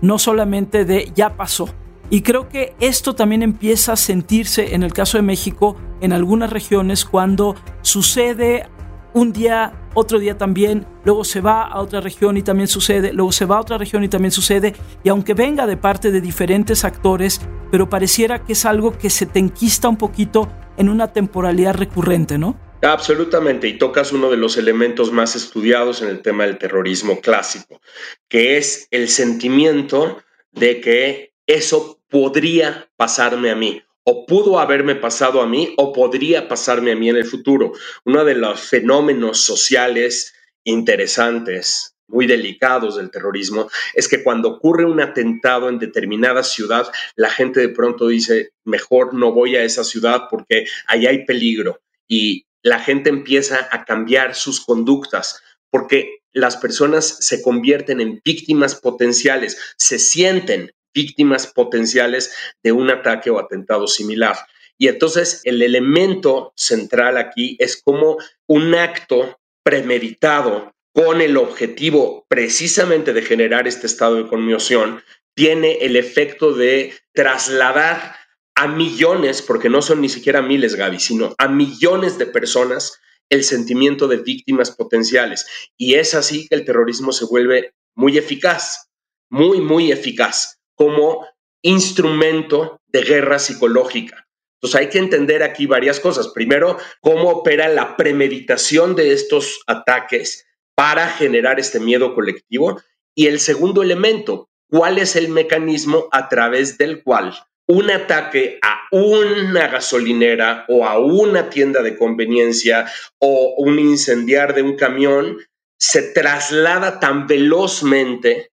no 0.00 0.18
solamente 0.18 0.84
de 0.84 1.10
ya 1.14 1.36
pasó. 1.36 1.68
Y 2.10 2.20
creo 2.20 2.48
que 2.48 2.74
esto 2.80 3.14
también 3.14 3.42
empieza 3.42 3.94
a 3.94 3.96
sentirse 3.96 4.74
en 4.74 4.82
el 4.82 4.92
caso 4.92 5.16
de 5.16 5.22
México 5.22 5.76
en 6.00 6.12
algunas 6.12 6.50
regiones 6.50 7.04
cuando 7.04 7.56
sucede 7.80 8.66
un 9.14 9.32
día, 9.32 9.72
otro 9.94 10.18
día 10.18 10.36
también, 10.36 10.86
luego 11.04 11.24
se 11.24 11.40
va 11.40 11.62
a 11.62 11.80
otra 11.80 12.00
región 12.00 12.36
y 12.36 12.42
también 12.42 12.68
sucede, 12.68 13.12
luego 13.12 13.30
se 13.30 13.46
va 13.46 13.56
a 13.56 13.60
otra 13.60 13.78
región 13.78 14.02
y 14.02 14.08
también 14.08 14.32
sucede, 14.32 14.74
y 15.04 15.08
aunque 15.08 15.34
venga 15.34 15.68
de 15.68 15.76
parte 15.76 16.10
de 16.10 16.20
diferentes 16.20 16.84
actores, 16.84 17.40
pero 17.70 17.88
pareciera 17.88 18.44
que 18.44 18.54
es 18.54 18.64
algo 18.64 18.98
que 18.98 19.10
se 19.10 19.24
te 19.26 19.38
enquista 19.38 19.88
un 19.88 19.96
poquito 19.96 20.48
en 20.76 20.88
una 20.88 21.08
temporalidad 21.08 21.74
recurrente, 21.74 22.38
¿no? 22.38 22.56
Absolutamente, 22.84 23.66
y 23.66 23.78
tocas 23.78 24.12
uno 24.12 24.30
de 24.30 24.36
los 24.36 24.58
elementos 24.58 25.10
más 25.10 25.36
estudiados 25.36 26.02
en 26.02 26.08
el 26.08 26.20
tema 26.20 26.44
del 26.44 26.58
terrorismo 26.58 27.22
clásico, 27.22 27.80
que 28.28 28.58
es 28.58 28.88
el 28.90 29.08
sentimiento 29.08 30.22
de 30.52 30.82
que 30.82 31.32
eso 31.46 32.02
podría 32.10 32.90
pasarme 32.96 33.50
a 33.50 33.56
mí 33.56 33.82
o 34.04 34.26
pudo 34.26 34.58
haberme 34.58 34.96
pasado 34.96 35.40
a 35.40 35.46
mí 35.46 35.72
o 35.78 35.94
podría 35.94 36.46
pasarme 36.46 36.92
a 36.92 36.96
mí 36.96 37.08
en 37.08 37.16
el 37.16 37.24
futuro. 37.24 37.72
Uno 38.04 38.22
de 38.22 38.34
los 38.34 38.60
fenómenos 38.60 39.40
sociales 39.40 40.34
interesantes, 40.62 41.96
muy 42.06 42.26
delicados 42.26 42.96
del 42.96 43.10
terrorismo, 43.10 43.70
es 43.94 44.08
que 44.08 44.22
cuando 44.22 44.50
ocurre 44.50 44.84
un 44.84 45.00
atentado 45.00 45.70
en 45.70 45.78
determinada 45.78 46.42
ciudad, 46.42 46.86
la 47.16 47.30
gente 47.30 47.60
de 47.60 47.70
pronto 47.70 48.08
dice, 48.08 48.50
mejor 48.64 49.14
no 49.14 49.32
voy 49.32 49.56
a 49.56 49.64
esa 49.64 49.84
ciudad 49.84 50.24
porque 50.30 50.66
allá 50.86 51.08
hay 51.08 51.24
peligro. 51.24 51.80
Y 52.06 52.44
la 52.64 52.80
gente 52.80 53.10
empieza 53.10 53.68
a 53.70 53.84
cambiar 53.84 54.34
sus 54.34 54.64
conductas 54.64 55.40
porque 55.70 56.22
las 56.32 56.56
personas 56.56 57.18
se 57.20 57.42
convierten 57.42 58.00
en 58.00 58.20
víctimas 58.24 58.74
potenciales, 58.74 59.74
se 59.76 59.98
sienten 59.98 60.72
víctimas 60.92 61.46
potenciales 61.46 62.34
de 62.62 62.72
un 62.72 62.90
ataque 62.90 63.30
o 63.30 63.38
atentado 63.38 63.86
similar. 63.86 64.36
Y 64.78 64.88
entonces 64.88 65.40
el 65.44 65.62
elemento 65.62 66.52
central 66.56 67.18
aquí 67.18 67.56
es 67.60 67.80
como 67.82 68.16
un 68.46 68.74
acto 68.74 69.38
premeditado 69.62 70.72
con 70.92 71.20
el 71.20 71.36
objetivo 71.36 72.24
precisamente 72.28 73.12
de 73.12 73.22
generar 73.22 73.68
este 73.68 73.86
estado 73.86 74.16
de 74.16 74.28
conmoción, 74.28 75.02
tiene 75.34 75.78
el 75.80 75.96
efecto 75.96 76.52
de 76.52 76.94
trasladar 77.12 78.14
a 78.54 78.68
millones, 78.68 79.42
porque 79.42 79.68
no 79.68 79.82
son 79.82 80.00
ni 80.00 80.08
siquiera 80.08 80.42
miles, 80.42 80.76
Gaby, 80.76 81.00
sino 81.00 81.34
a 81.38 81.48
millones 81.48 82.18
de 82.18 82.26
personas 82.26 82.98
el 83.28 83.42
sentimiento 83.42 84.06
de 84.06 84.18
víctimas 84.18 84.70
potenciales. 84.70 85.46
Y 85.76 85.94
es 85.94 86.14
así 86.14 86.46
que 86.48 86.54
el 86.54 86.64
terrorismo 86.64 87.12
se 87.12 87.24
vuelve 87.24 87.74
muy 87.94 88.18
eficaz, 88.18 88.90
muy, 89.30 89.60
muy 89.60 89.90
eficaz 89.90 90.58
como 90.74 91.26
instrumento 91.62 92.80
de 92.88 93.02
guerra 93.02 93.38
psicológica. 93.38 94.28
Entonces 94.56 94.80
hay 94.80 94.88
que 94.88 94.98
entender 94.98 95.42
aquí 95.42 95.66
varias 95.66 96.00
cosas. 96.00 96.28
Primero, 96.28 96.78
cómo 97.00 97.30
opera 97.30 97.68
la 97.68 97.96
premeditación 97.96 98.94
de 98.94 99.12
estos 99.12 99.60
ataques 99.66 100.46
para 100.74 101.08
generar 101.08 101.58
este 101.58 101.80
miedo 101.80 102.14
colectivo. 102.14 102.80
Y 103.14 103.26
el 103.26 103.40
segundo 103.40 103.82
elemento, 103.82 104.48
cuál 104.68 104.98
es 104.98 105.16
el 105.16 105.28
mecanismo 105.28 106.08
a 106.12 106.28
través 106.28 106.78
del 106.78 107.02
cual 107.02 107.34
un 107.66 107.90
ataque 107.90 108.58
a 108.62 108.82
una 108.90 109.68
gasolinera 109.68 110.64
o 110.68 110.86
a 110.86 110.98
una 110.98 111.48
tienda 111.48 111.82
de 111.82 111.96
conveniencia 111.96 112.90
o 113.18 113.54
un 113.58 113.78
incendiar 113.78 114.54
de 114.54 114.62
un 114.62 114.76
camión 114.76 115.38
se 115.78 116.02
traslada 116.12 117.00
tan 117.00 117.26
velozmente 117.26 118.52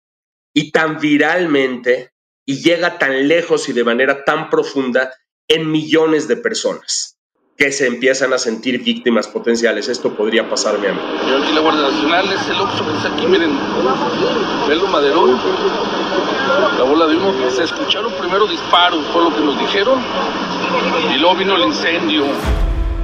y 0.54 0.70
tan 0.70 0.98
viralmente 0.98 2.10
y 2.44 2.62
llega 2.62 2.98
tan 2.98 3.28
lejos 3.28 3.68
y 3.68 3.72
de 3.72 3.84
manera 3.84 4.24
tan 4.24 4.50
profunda 4.50 5.14
en 5.48 5.70
millones 5.70 6.28
de 6.28 6.36
personas 6.36 7.15
que 7.56 7.72
se 7.72 7.86
empiezan 7.86 8.32
a 8.34 8.38
sentir 8.38 8.82
víctimas 8.82 9.26
potenciales. 9.26 9.88
Esto 9.88 10.12
podría 10.14 10.48
pasarme 10.48 10.88
a 10.88 10.92
mí. 10.92 11.00
Yo 11.28 11.38
aquí 11.38 11.52
la 11.52 11.60
Guardia 11.60 11.82
Nacional 11.82 12.26
es 12.30 12.48
el 12.48 12.60
Oxxo 12.60 12.84
que 12.86 12.96
está 12.96 13.08
aquí, 13.14 13.26
miren, 13.26 13.58
Velo 14.68 14.86
Maderón, 14.88 15.40
la 16.76 16.84
bola 16.84 17.06
de 17.06 17.16
humo. 17.16 17.32
Se 17.50 17.64
escucharon 17.64 18.12
primero 18.20 18.46
disparos, 18.46 19.04
fue 19.12 19.24
lo 19.24 19.34
que 19.34 19.40
nos 19.40 19.58
dijeron, 19.58 20.00
y 21.14 21.18
luego 21.18 21.36
vino 21.36 21.56
el 21.56 21.62
incendio. 21.62 22.24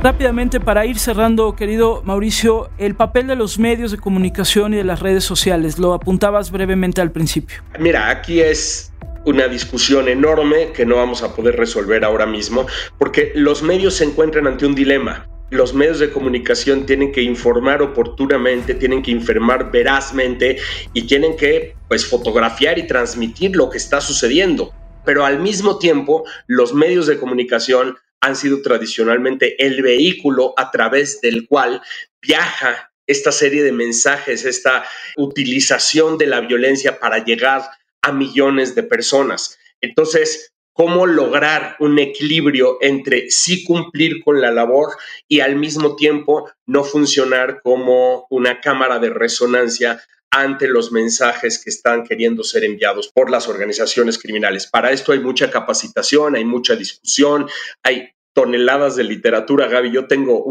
Rápidamente, 0.03 0.59
para 0.59 0.85
ir 0.85 0.99
cerrando, 0.99 1.55
querido 1.55 2.03
Mauricio, 2.05 2.71
el 2.77 2.97
papel 2.97 3.29
de 3.29 3.37
los 3.37 3.61
medios 3.61 3.93
de 3.93 3.99
comunicación 3.99 4.75
y 4.75 4.79
de 4.79 4.83
las 4.83 4.99
redes 4.99 5.23
sociales, 5.23 5.79
lo 5.79 5.95
apuntabas 5.95 6.51
brevemente 6.51 7.01
al 7.01 7.13
principio. 7.13 7.63
Mira, 7.79 8.11
aquí 8.11 8.41
es 8.41 8.93
una 9.27 9.47
discusión 9.47 10.09
enorme 10.09 10.73
que 10.73 10.85
no 10.85 10.97
vamos 10.97 11.23
a 11.23 11.37
poder 11.37 11.55
resolver 11.55 12.05
ahora 12.05 12.27
mismo, 12.27 12.67
porque 12.99 13.31
los 13.37 13.63
medios 13.63 13.95
se 13.95 14.03
encuentran 14.03 14.49
ante 14.49 14.67
un 14.67 14.75
dilema. 14.75 15.29
Los 15.51 15.73
medios 15.73 16.01
de 16.01 16.11
comunicación 16.11 16.85
tienen 16.85 17.13
que 17.13 17.23
informar 17.23 17.81
oportunamente, 17.81 18.75
tienen 18.75 19.03
que 19.03 19.13
informar 19.13 19.71
verazmente 19.71 20.57
y 20.95 21.07
tienen 21.07 21.37
que 21.37 21.77
pues 21.87 22.05
fotografiar 22.05 22.77
y 22.77 22.89
transmitir 22.89 23.55
lo 23.55 23.71
que 23.71 23.79
está 23.79 24.01
sucediendo. 24.01 24.73
Pero 25.05 25.25
al 25.25 25.39
mismo 25.39 25.79
tiempo, 25.79 26.25
los 26.49 26.75
medios 26.75 27.07
de 27.07 27.19
comunicación 27.19 27.95
han 28.23 28.37
sido 28.37 28.63
tradicionalmente 28.63 29.63
el 29.63 29.83
vehículo 29.83 30.55
a 30.57 30.71
través 30.71 31.21
del 31.21 31.47
cual 31.47 31.83
viaja 32.23 32.93
esta 33.07 33.33
serie 33.33 33.63
de 33.65 33.73
mensajes, 33.73 34.45
esta 34.45 34.87
utilización 35.17 36.17
de 36.17 36.27
la 36.27 36.41
violencia 36.41 36.99
para 36.99 37.25
llegar 37.25 37.63
a 38.01 38.13
millones 38.13 38.75
de 38.75 38.85
personas. 38.85 39.59
Entonces, 39.81 40.53
¿cómo 40.73 41.07
lograr 41.07 41.77
un 41.81 41.99
equilibrio 41.99 42.79
entre 42.81 43.29
sí 43.31 43.65
cumplir 43.65 44.23
con 44.23 44.41
la 44.41 44.53
labor 44.53 44.97
y 45.29 45.41
al 45.41 45.57
mismo 45.57 45.97
tiempo 45.97 46.51
no 46.65 46.85
funcionar 46.85 47.61
como 47.63 48.27
una 48.31 48.61
cámara 48.61 49.01
de 49.01 49.11
resonancia 49.11 50.01
ante 50.33 50.67
los 50.67 50.91
mensajes 50.91 51.63
que 51.63 51.69
están 51.69 52.05
queriendo 52.05 52.43
ser 52.43 52.65
enviados 52.65 53.09
por 53.09 53.31
las 53.31 53.49
organizaciones 53.49 54.19
criminales. 54.19 54.67
Para 54.67 54.91
esto 54.91 55.13
hay 55.13 55.21
mucha 55.21 55.51
capacitación, 55.51 56.35
hay 56.37 56.45
mucha 56.45 56.75
discusión, 56.75 57.49
hay 57.83 58.09
toneladas 58.33 58.97
de 58.97 59.05
literatura, 59.05 59.69
Gaby. 59.69 59.93
Yo 59.93 60.07
tengo 60.07 60.43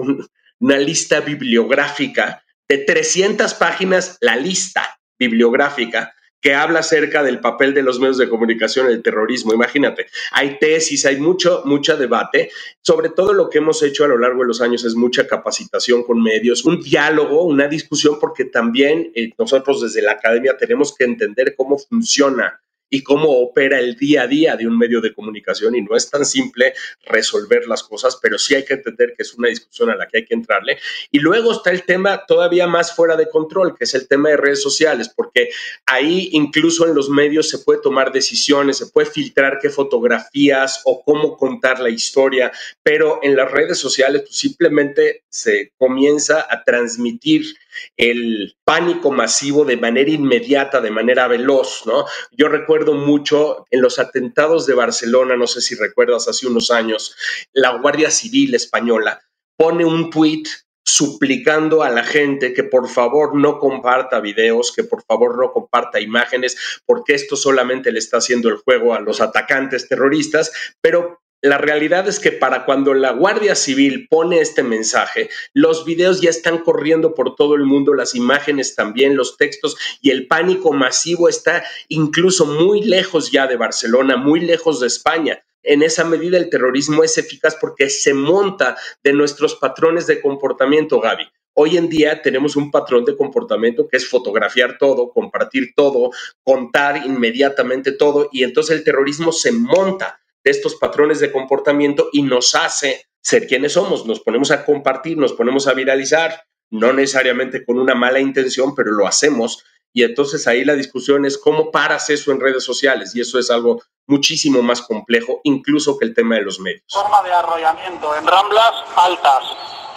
una 0.60 0.78
lista 0.78 1.20
bibliográfica 1.22 2.44
de 2.70 2.78
300 2.78 3.56
páginas, 3.56 4.17
la 4.22 4.36
lista 4.36 5.00
bibliográfica 5.17 6.13
que 6.42 6.56
habla 6.56 6.80
acerca 6.80 7.24
del 7.24 7.40
papel 7.40 7.74
de 7.74 7.84
los 7.84 8.00
medios 8.00 8.18
de 8.18 8.28
comunicación 8.28 8.88
en 8.88 8.94
el 8.94 9.04
terrorismo. 9.04 9.54
Imagínate, 9.54 10.08
hay 10.32 10.58
tesis, 10.58 11.06
hay 11.06 11.18
mucho, 11.18 11.62
mucho 11.66 11.96
debate. 11.96 12.50
Sobre 12.82 13.10
todo 13.10 13.34
lo 13.34 13.50
que 13.50 13.60
hemos 13.60 13.82
hecho 13.84 14.04
a 14.04 14.08
lo 14.08 14.18
largo 14.18 14.42
de 14.42 14.48
los 14.48 14.62
años 14.62 14.84
es 14.84 14.96
mucha 14.96 15.28
capacitación 15.28 16.04
con 16.04 16.22
medios, 16.22 16.66
un 16.66 16.82
diálogo, 16.82 17.44
una 17.44 17.68
discusión, 17.68 18.18
porque 18.20 18.46
también 18.46 19.12
eh, 19.16 19.32
nosotros 19.38 19.82
desde 19.82 20.02
la 20.02 20.14
academia 20.14 20.58
tenemos 20.58 20.96
que 20.96 21.04
entender 21.04 21.56
cómo 21.56 21.78
funciona 21.78 22.60
y 22.92 23.02
cómo 23.02 23.30
opera 23.40 23.80
el 23.80 23.96
día 23.96 24.24
a 24.24 24.28
día 24.28 24.56
de 24.56 24.68
un 24.68 24.78
medio 24.78 25.02
de 25.02 25.14
comunicación 25.14 25.76
y 25.76 25.82
no 25.82 25.96
es 25.96 26.10
tan 26.10 26.26
simple 26.26 26.74
resolver 27.06 27.66
las 27.66 27.82
cosas, 27.84 28.20
pero 28.22 28.38
sí 28.38 28.54
hay 28.54 28.66
que 28.66 28.76
entender 28.76 29.14
que 29.16 29.24
es 29.24 29.34
una 29.34 29.48
discusión 29.48 29.90
a 29.90 29.96
la 29.96 30.08
que 30.08 30.18
hay 30.18 30.26
que 30.26 30.36
entrarle. 30.36 30.78
Y 31.10 31.20
luego 31.20 31.54
está 31.54 31.72
el 31.72 31.84
tema 31.84 32.26
todavía 32.28 32.68
más 32.68 32.94
fuera 32.96 33.16
de 33.16 33.30
control, 33.30 33.76
que 33.78 33.86
es 33.86 33.96
el 33.96 34.08
tema 34.08 34.30
de 34.30 34.38
redes 34.38 34.62
sociales, 34.62 35.10
porque 35.10 35.50
ahí 35.86 36.30
incluso 36.34 36.86
en 36.86 36.94
los 36.94 37.10
medios 37.10 37.50
se 37.50 37.60
puede 37.60 37.82
tomar 37.82 38.12
decisiones, 38.12 38.78
se 38.78 38.88
puede 38.88 39.10
filtrar 39.10 39.60
qué 39.62 39.70
fotografías 39.70 40.82
o 40.84 41.02
cómo 41.04 41.38
contar 41.38 41.80
la 41.80 41.90
historia, 41.90 42.52
pero 42.84 43.20
en 43.24 43.38
las 43.38 43.50
redes 43.50 43.78
sociales 43.78 44.24
pues, 44.24 44.36
simplemente 44.36 45.24
se 45.30 45.72
comienza 45.78 46.46
a 46.50 46.64
transmitir 46.64 47.56
el 47.98 48.56
pánico 48.64 49.12
masivo 49.12 49.66
de 49.66 49.78
manera 49.78 50.12
inmediata, 50.12 50.82
de 50.82 50.92
manera 50.92 51.28
veloz, 51.28 51.84
¿no? 51.86 52.06
Yo 52.32 52.48
recuerdo 52.48 52.94
mucho 52.94 53.66
en 53.72 53.82
los 53.82 54.00
atentados 54.00 54.66
de 54.66 54.74
Barcelona, 54.74 55.36
no 55.36 55.48
sé 55.48 55.62
si 55.62 55.76
recuerdas 55.76 56.28
hace 56.28 56.48
unos 56.48 56.72
años, 56.72 57.16
la 57.54 57.78
Guardia 57.78 58.12
Civil 58.12 58.56
española 58.56 59.22
pone 59.58 59.86
un 59.86 60.10
tuit 60.10 60.48
suplicando 60.84 61.84
a 61.84 61.90
la 61.90 62.04
gente 62.04 62.54
que 62.54 62.64
por 62.64 62.90
favor 62.90 63.36
no 63.36 63.60
comparta 63.60 64.20
videos, 64.20 64.74
que 64.76 64.84
por 64.84 65.04
favor 65.04 65.38
no 65.38 65.52
comparta 65.52 66.00
imágenes, 66.00 66.82
porque 66.86 67.14
esto 67.14 67.36
solamente 67.36 67.92
le 67.92 68.00
está 68.00 68.18
haciendo 68.18 68.50
el 68.50 68.58
juego 68.58 68.94
a 68.94 69.00
los 69.00 69.22
atacantes 69.22 69.88
terroristas, 69.88 70.52
pero 70.82 71.21
la 71.42 71.58
realidad 71.58 72.08
es 72.08 72.20
que 72.20 72.32
para 72.32 72.66
cuando 72.66 72.94
la 72.94 73.12
Guardia 73.12 73.56
Civil 73.56 74.08
pone 74.08 74.42
este 74.42 74.62
mensaje, 74.62 75.30
los 75.54 75.86
videos 75.86 76.22
ya 76.22 76.30
están 76.30 76.60
corriendo 76.60 77.16
por 77.16 77.36
todo 77.36 77.56
el 77.56 77.64
mundo, 77.64 77.96
las 77.96 78.14
imágenes 78.14 78.76
también, 78.76 79.16
los 79.16 79.38
textos 79.38 79.76
y 80.02 80.12
el 80.12 80.28
pánico 80.28 80.72
masivo 80.72 81.28
está 81.28 81.64
incluso 81.88 82.46
muy 82.46 82.84
lejos 82.84 83.32
ya 83.32 83.48
de 83.48 83.56
Barcelona, 83.58 84.18
muy 84.18 84.40
lejos 84.42 84.80
de 84.80 84.88
España. 84.88 85.44
En 85.64 85.82
esa 85.82 86.04
medida 86.04 86.38
el 86.38 86.50
terrorismo 86.50 87.04
es 87.04 87.18
eficaz 87.18 87.58
porque 87.60 87.90
se 87.90 88.14
monta 88.14 88.78
de 89.04 89.14
nuestros 89.14 89.56
patrones 89.56 90.06
de 90.06 90.22
comportamiento, 90.22 91.00
Gaby. 91.00 91.28
Hoy 91.54 91.76
en 91.76 91.90
día 91.90 92.22
tenemos 92.22 92.56
un 92.56 92.72
patrón 92.72 93.04
de 93.04 93.18
comportamiento 93.18 93.88
que 93.88 93.98
es 93.98 94.08
fotografiar 94.08 94.78
todo, 94.78 95.12
compartir 95.12 95.74
todo, 95.76 96.12
contar 96.44 97.06
inmediatamente 97.06 97.92
todo 97.92 98.30
y 98.32 98.44
entonces 98.44 98.78
el 98.78 98.84
terrorismo 98.84 99.32
se 99.32 99.52
monta 99.52 100.21
de 100.44 100.52
estos 100.52 100.76
patrones 100.76 101.20
de 101.20 101.32
comportamiento 101.32 102.10
y 102.12 102.24
nos 102.24 102.56
hace 102.56 103.06
ser 103.22 103.48
quienes 103.48 103.74
somos. 103.74 104.06
Nos 104.06 104.20
ponemos 104.20 104.52
a 104.52 104.66
compartir, 104.66 105.18
nos 105.18 105.34
ponemos 105.34 105.68
a 105.68 105.74
viralizar, 105.74 106.44
no 106.70 106.94
necesariamente 106.94 107.66
con 107.66 107.80
una 107.80 107.96
mala 107.96 108.20
intención, 108.20 108.74
pero 108.76 108.92
lo 108.92 109.08
hacemos. 109.08 109.64
Y 109.94 110.04
entonces 110.04 110.48
ahí 110.48 110.64
la 110.64 110.74
discusión 110.74 111.26
es 111.26 111.38
cómo 111.38 111.70
paras 111.70 112.10
eso 112.10 112.32
en 112.32 112.40
redes 112.40 112.64
sociales. 112.64 113.16
Y 113.16 113.22
eso 113.22 113.38
es 113.38 113.52
algo 113.52 113.82
muchísimo 114.08 114.62
más 114.62 114.82
complejo, 114.82 115.42
incluso 115.44 115.98
que 115.98 116.06
el 116.06 116.14
tema 116.14 116.36
de 116.36 116.42
los 116.42 116.60
medios. 116.60 116.84
Forma 116.90 117.22
de 117.24 117.32
arrollamiento 117.32 118.16
en 118.16 118.26
ramblas 118.26 118.72
altas. 118.96 119.44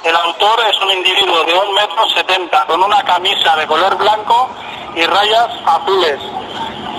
El 0.04 0.14
autor 0.14 0.60
es 0.70 0.78
un 0.82 0.90
individuo 0.98 1.44
de 1.44 1.54
un 1.54 1.74
metro 1.74 2.08
setenta 2.14 2.66
con 2.66 2.82
una 2.82 3.02
camisa 3.04 3.56
de 3.56 3.66
color 3.66 3.96
blanco 3.96 4.50
y 4.94 5.02
rayas 5.06 5.48
azules. 5.64 6.20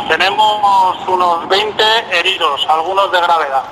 Tenemos 0.07 1.07
unos 1.07 1.49
20 1.49 1.83
heridos, 2.13 2.65
algunos 2.69 3.11
de 3.11 3.17
gravedad. 3.21 3.63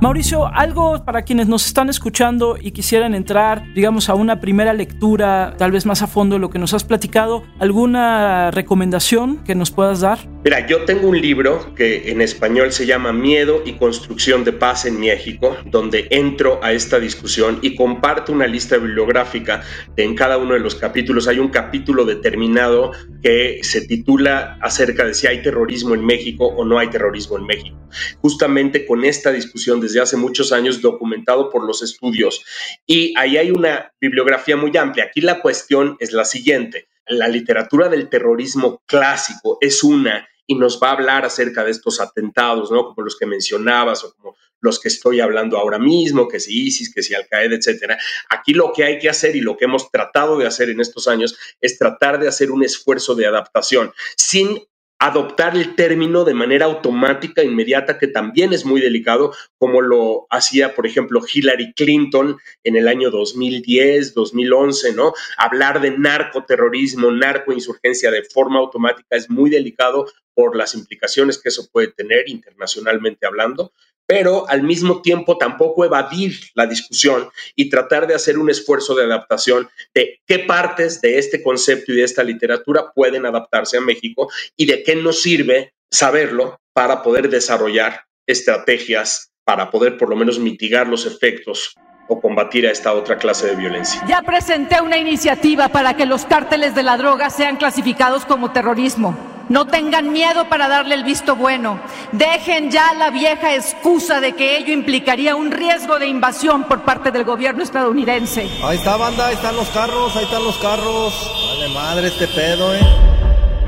Mauricio, 0.00 0.46
algo 0.46 1.04
para 1.04 1.22
quienes 1.22 1.46
nos 1.46 1.66
están 1.66 1.90
escuchando 1.90 2.56
y 2.58 2.70
quisieran 2.70 3.14
entrar, 3.14 3.64
digamos, 3.74 4.08
a 4.08 4.14
una 4.14 4.40
primera 4.40 4.72
lectura, 4.72 5.54
tal 5.58 5.72
vez 5.72 5.84
más 5.84 6.00
a 6.00 6.06
fondo 6.06 6.36
de 6.36 6.40
lo 6.40 6.48
que 6.48 6.58
nos 6.58 6.72
has 6.72 6.84
platicado, 6.84 7.42
¿alguna 7.58 8.50
recomendación 8.50 9.44
que 9.44 9.54
nos 9.54 9.70
puedas 9.70 10.00
dar? 10.00 10.18
Mira, 10.42 10.66
yo 10.66 10.86
tengo 10.86 11.06
un 11.06 11.20
libro 11.20 11.74
que 11.74 12.10
en 12.10 12.22
español 12.22 12.72
se 12.72 12.86
llama 12.86 13.12
Miedo 13.12 13.62
y 13.66 13.74
Construcción 13.74 14.42
de 14.42 14.54
Paz 14.54 14.86
en 14.86 14.98
México, 14.98 15.54
donde 15.66 16.06
entro 16.08 16.58
a 16.62 16.72
esta 16.72 16.98
discusión 16.98 17.58
y 17.60 17.76
comparto 17.76 18.32
una 18.32 18.46
lista 18.46 18.78
bibliográfica 18.78 19.62
en 19.98 20.14
cada 20.14 20.38
uno 20.38 20.54
de 20.54 20.60
los 20.60 20.76
capítulos. 20.76 21.28
Hay 21.28 21.38
un 21.38 21.50
capítulo 21.50 22.06
determinado 22.06 22.92
que 23.22 23.58
se 23.62 23.86
titula 23.86 24.56
acerca 24.62 25.04
de 25.04 25.12
si 25.12 25.26
hay 25.26 25.42
terrorismo 25.42 25.92
en 25.92 26.06
México 26.06 26.46
o 26.46 26.64
no 26.64 26.78
hay 26.78 26.88
terrorismo 26.88 27.36
en 27.36 27.44
México. 27.44 27.76
Justamente 28.22 28.86
con 28.86 29.04
esta 29.04 29.32
discusión 29.32 29.78
desde 29.78 30.00
hace 30.00 30.16
muchos 30.16 30.52
años 30.52 30.80
documentado 30.80 31.50
por 31.50 31.66
los 31.66 31.82
estudios. 31.82 32.42
Y 32.86 33.12
ahí 33.18 33.36
hay 33.36 33.50
una 33.50 33.92
bibliografía 34.00 34.56
muy 34.56 34.74
amplia. 34.74 35.04
Aquí 35.04 35.20
la 35.20 35.42
cuestión 35.42 35.98
es 36.00 36.12
la 36.12 36.24
siguiente. 36.24 36.88
La 37.06 37.28
literatura 37.28 37.90
del 37.90 38.08
terrorismo 38.08 38.82
clásico 38.86 39.58
es 39.60 39.82
una 39.82 40.29
y 40.50 40.56
nos 40.56 40.80
va 40.82 40.88
a 40.88 40.92
hablar 40.94 41.24
acerca 41.24 41.62
de 41.62 41.70
estos 41.70 42.00
atentados, 42.00 42.72
¿no? 42.72 42.86
Como 42.86 43.02
los 43.02 43.16
que 43.16 43.24
mencionabas 43.24 44.02
o 44.02 44.12
como 44.16 44.34
los 44.60 44.80
que 44.80 44.88
estoy 44.88 45.20
hablando 45.20 45.56
ahora 45.56 45.78
mismo, 45.78 46.26
que 46.26 46.40
si 46.40 46.66
ISIS, 46.66 46.92
que 46.92 47.04
si 47.04 47.14
Al-Qaeda, 47.14 47.54
etcétera. 47.54 47.96
Aquí 48.28 48.52
lo 48.52 48.72
que 48.72 48.82
hay 48.82 48.98
que 48.98 49.08
hacer 49.08 49.36
y 49.36 49.42
lo 49.42 49.56
que 49.56 49.66
hemos 49.66 49.92
tratado 49.92 50.36
de 50.36 50.48
hacer 50.48 50.68
en 50.68 50.80
estos 50.80 51.06
años 51.06 51.38
es 51.60 51.78
tratar 51.78 52.18
de 52.18 52.26
hacer 52.26 52.50
un 52.50 52.64
esfuerzo 52.64 53.14
de 53.14 53.26
adaptación 53.26 53.92
sin 54.16 54.60
adoptar 55.00 55.56
el 55.56 55.74
término 55.74 56.24
de 56.24 56.34
manera 56.34 56.66
automática, 56.66 57.42
inmediata, 57.42 57.98
que 57.98 58.06
también 58.06 58.52
es 58.52 58.66
muy 58.66 58.82
delicado, 58.82 59.34
como 59.58 59.80
lo 59.80 60.26
hacía, 60.28 60.74
por 60.74 60.86
ejemplo, 60.86 61.22
Hillary 61.32 61.72
Clinton 61.72 62.36
en 62.62 62.76
el 62.76 62.86
año 62.86 63.10
2010, 63.10 64.12
2011, 64.12 64.92
¿no? 64.92 65.14
Hablar 65.38 65.80
de 65.80 65.96
narcoterrorismo, 65.98 67.10
narcoinsurgencia 67.10 68.10
de 68.10 68.24
forma 68.24 68.58
automática 68.58 69.16
es 69.16 69.30
muy 69.30 69.48
delicado 69.48 70.06
por 70.34 70.54
las 70.54 70.74
implicaciones 70.74 71.40
que 71.40 71.48
eso 71.48 71.68
puede 71.72 71.88
tener 71.88 72.28
internacionalmente 72.28 73.26
hablando 73.26 73.72
pero 74.10 74.44
al 74.48 74.64
mismo 74.64 75.02
tiempo 75.02 75.38
tampoco 75.38 75.84
evadir 75.84 76.36
la 76.54 76.66
discusión 76.66 77.30
y 77.54 77.70
tratar 77.70 78.08
de 78.08 78.16
hacer 78.16 78.38
un 78.38 78.50
esfuerzo 78.50 78.96
de 78.96 79.04
adaptación 79.04 79.70
de 79.94 80.20
qué 80.26 80.40
partes 80.40 81.00
de 81.00 81.16
este 81.16 81.44
concepto 81.44 81.92
y 81.92 81.98
de 81.98 82.02
esta 82.02 82.24
literatura 82.24 82.90
pueden 82.92 83.24
adaptarse 83.24 83.76
a 83.76 83.80
México 83.80 84.28
y 84.56 84.66
de 84.66 84.82
qué 84.82 84.96
nos 84.96 85.22
sirve 85.22 85.74
saberlo 85.92 86.58
para 86.72 87.04
poder 87.04 87.28
desarrollar 87.28 88.00
estrategias 88.26 89.30
para 89.44 89.70
poder 89.70 89.96
por 89.96 90.10
lo 90.10 90.16
menos 90.16 90.40
mitigar 90.40 90.88
los 90.88 91.06
efectos 91.06 91.76
o 92.08 92.20
combatir 92.20 92.66
a 92.66 92.72
esta 92.72 92.92
otra 92.92 93.16
clase 93.16 93.46
de 93.46 93.54
violencia. 93.54 94.04
Ya 94.08 94.22
presenté 94.22 94.80
una 94.80 94.98
iniciativa 94.98 95.68
para 95.68 95.94
que 95.94 96.04
los 96.04 96.24
cárteles 96.24 96.74
de 96.74 96.82
la 96.82 96.96
droga 96.96 97.30
sean 97.30 97.58
clasificados 97.58 98.24
como 98.26 98.50
terrorismo. 98.50 99.29
No 99.50 99.66
tengan 99.66 100.12
miedo 100.12 100.48
para 100.48 100.68
darle 100.68 100.94
el 100.94 101.02
visto 101.02 101.34
bueno. 101.34 101.80
Dejen 102.12 102.70
ya 102.70 102.94
la 102.94 103.10
vieja 103.10 103.56
excusa 103.56 104.20
de 104.20 104.34
que 104.34 104.56
ello 104.56 104.72
implicaría 104.72 105.34
un 105.34 105.50
riesgo 105.50 105.98
de 105.98 106.06
invasión 106.06 106.62
por 106.68 106.84
parte 106.84 107.10
del 107.10 107.24
gobierno 107.24 107.64
estadounidense. 107.64 108.48
Ahí 108.62 108.78
está, 108.78 108.96
banda, 108.96 109.26
ahí 109.26 109.34
están 109.34 109.56
los 109.56 109.68
carros, 109.70 110.14
ahí 110.14 110.22
están 110.22 110.44
los 110.44 110.56
carros. 110.58 111.32
Vale 111.48 111.68
madre 111.74 112.06
este 112.06 112.28
pedo, 112.28 112.72
eh. 112.76 112.80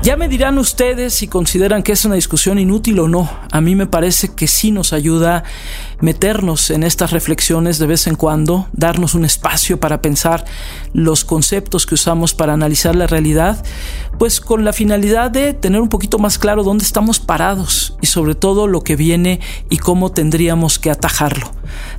Ya 0.03 0.15
me 0.15 0.29
dirán 0.29 0.57
ustedes 0.57 1.13
si 1.13 1.27
consideran 1.27 1.83
que 1.83 1.93
es 1.93 2.05
una 2.05 2.15
discusión 2.15 2.59
inútil 2.59 2.99
o 2.99 3.09
no. 3.09 3.29
A 3.51 3.59
mí 3.59 3.75
me 3.75 3.85
parece 3.85 4.33
que 4.35 4.47
sí 4.47 4.71
nos 4.71 4.93
ayuda 4.93 5.43
meternos 6.03 6.69
en 6.69 6.83
estas 6.83 7.11
reflexiones 7.11 7.79
de 7.79 7.87
vez 7.87 8.07
en 8.07 8.15
cuando, 8.15 8.67
darnos 8.73 9.15
un 9.15 9.23
espacio 9.23 9.79
para 9.79 10.01
pensar 10.01 10.43
los 10.91 11.23
conceptos 11.23 11.85
que 11.85 11.95
usamos 11.95 12.33
para 12.33 12.51
analizar 12.51 12.93
la 12.93 13.07
realidad, 13.07 13.63
pues 14.19 14.41
con 14.41 14.65
la 14.65 14.73
finalidad 14.73 15.31
de 15.31 15.53
tener 15.53 15.79
un 15.79 15.87
poquito 15.87 16.19
más 16.19 16.37
claro 16.37 16.63
dónde 16.63 16.83
estamos 16.83 17.21
parados 17.21 17.97
y 18.01 18.07
sobre 18.07 18.35
todo 18.35 18.67
lo 18.67 18.81
que 18.81 18.97
viene 18.97 19.39
y 19.69 19.77
cómo 19.77 20.11
tendríamos 20.11 20.77
que 20.77 20.91
atajarlo. 20.91 21.49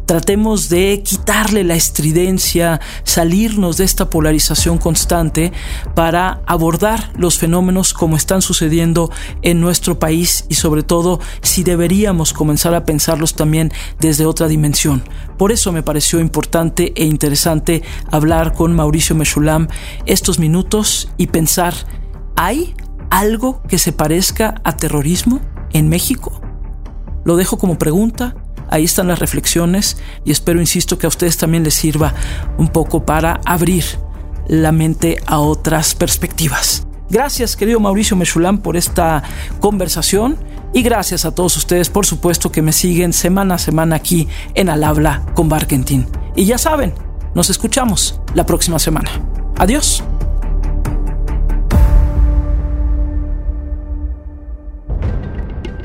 Tratemos 0.05 0.69
de 0.69 1.03
quitarle 1.03 1.65
la 1.65 1.75
estridencia, 1.75 2.83
salirnos 3.05 3.79
de 3.79 3.85
esta 3.85 4.11
polarización 4.11 4.77
constante 4.77 5.51
para 5.95 6.43
abordar 6.47 7.11
los 7.17 7.39
fenómenos 7.39 7.95
como 7.95 8.17
están 8.17 8.43
sucediendo 8.43 9.11
en 9.41 9.63
nuestro 9.63 9.99
país 9.99 10.45
y 10.51 10.57
sobre 10.57 10.83
todo 10.83 11.21
si 11.41 11.65
deberíamos 11.65 12.35
comenzar 12.35 12.75
a 12.75 12.85
pensarlos 12.85 13.35
también 13.35 13.73
desde 14.01 14.27
otra 14.27 14.49
dimensión. 14.49 15.03
Por 15.39 15.53
eso 15.53 15.73
me 15.73 15.83
pareció 15.83 16.21
importante 16.21 16.93
e 16.97 17.05
interesante 17.05 17.83
hablar 18.11 18.53
con 18.53 18.75
Mauricio 18.75 19.17
Mechulam 19.17 19.69
estos 20.07 20.39
minutos 20.39 21.11
y 21.17 21.29
pensar, 21.29 21.75
¿hay 22.37 22.75
algo 23.11 23.63
que 23.69 23.79
se 23.79 23.93
parezca 23.93 24.61
a 24.65 24.77
terrorismo 24.77 25.41
en 25.73 25.89
México? 25.89 26.41
Lo 27.25 27.37
dejo 27.37 27.59
como 27.59 27.79
pregunta 27.79 28.37
Ahí 28.71 28.85
están 28.85 29.09
las 29.09 29.19
reflexiones 29.19 29.99
y 30.25 30.33
espero, 30.33 30.61
insisto, 30.61 30.99
que 30.99 31.07
a 31.07 31.09
ustedes 31.09 31.37
también 31.37 31.65
les 31.65 31.75
sirva 31.75 32.15
un 32.59 32.69
poco 32.69 33.05
para 33.05 33.41
abrir 33.45 33.85
la 34.49 34.73
mente 34.73 35.19
a 35.27 35.39
otras 35.39 35.95
perspectivas. 35.95 36.87
Gracias, 37.11 37.57
querido 37.57 37.81
Mauricio 37.81 38.17
Mechulam, 38.17 38.59
por 38.59 38.77
esta 38.77 39.23
conversación 39.61 40.37
y 40.73 40.83
gracias 40.83 41.25
a 41.25 41.35
todos 41.35 41.57
ustedes, 41.57 41.89
por 41.89 42.07
supuesto, 42.07 42.51
que 42.51 42.63
me 42.63 42.73
siguen 42.73 43.13
semana 43.13 43.55
a 43.55 43.59
semana 43.59 43.97
aquí 43.97 44.29
en 44.55 44.69
Al 44.69 44.83
Habla 44.83 45.25
con 45.35 45.49
Barkentin. 45.49 46.07
Y 46.35 46.47
ya 46.47 46.59
saben, 46.59 46.95
nos 47.35 47.51
escuchamos 47.51 48.21
la 48.35 48.45
próxima 48.45 48.79
semana. 48.79 49.11
Adiós. 49.57 50.03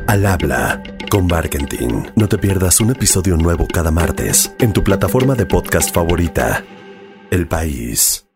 Al 0.07 0.25
Habla 0.25 0.81
con 1.11 1.27
Barkentin. 1.27 2.11
No 2.15 2.27
te 2.27 2.37
pierdas 2.37 2.79
un 2.81 2.91
episodio 2.91 3.37
nuevo 3.37 3.67
cada 3.71 3.91
martes 3.91 4.51
en 4.59 4.73
tu 4.73 4.83
plataforma 4.83 5.35
de 5.35 5.45
podcast 5.45 5.93
favorita. 5.93 6.63
El 7.29 7.47
País. 7.47 8.28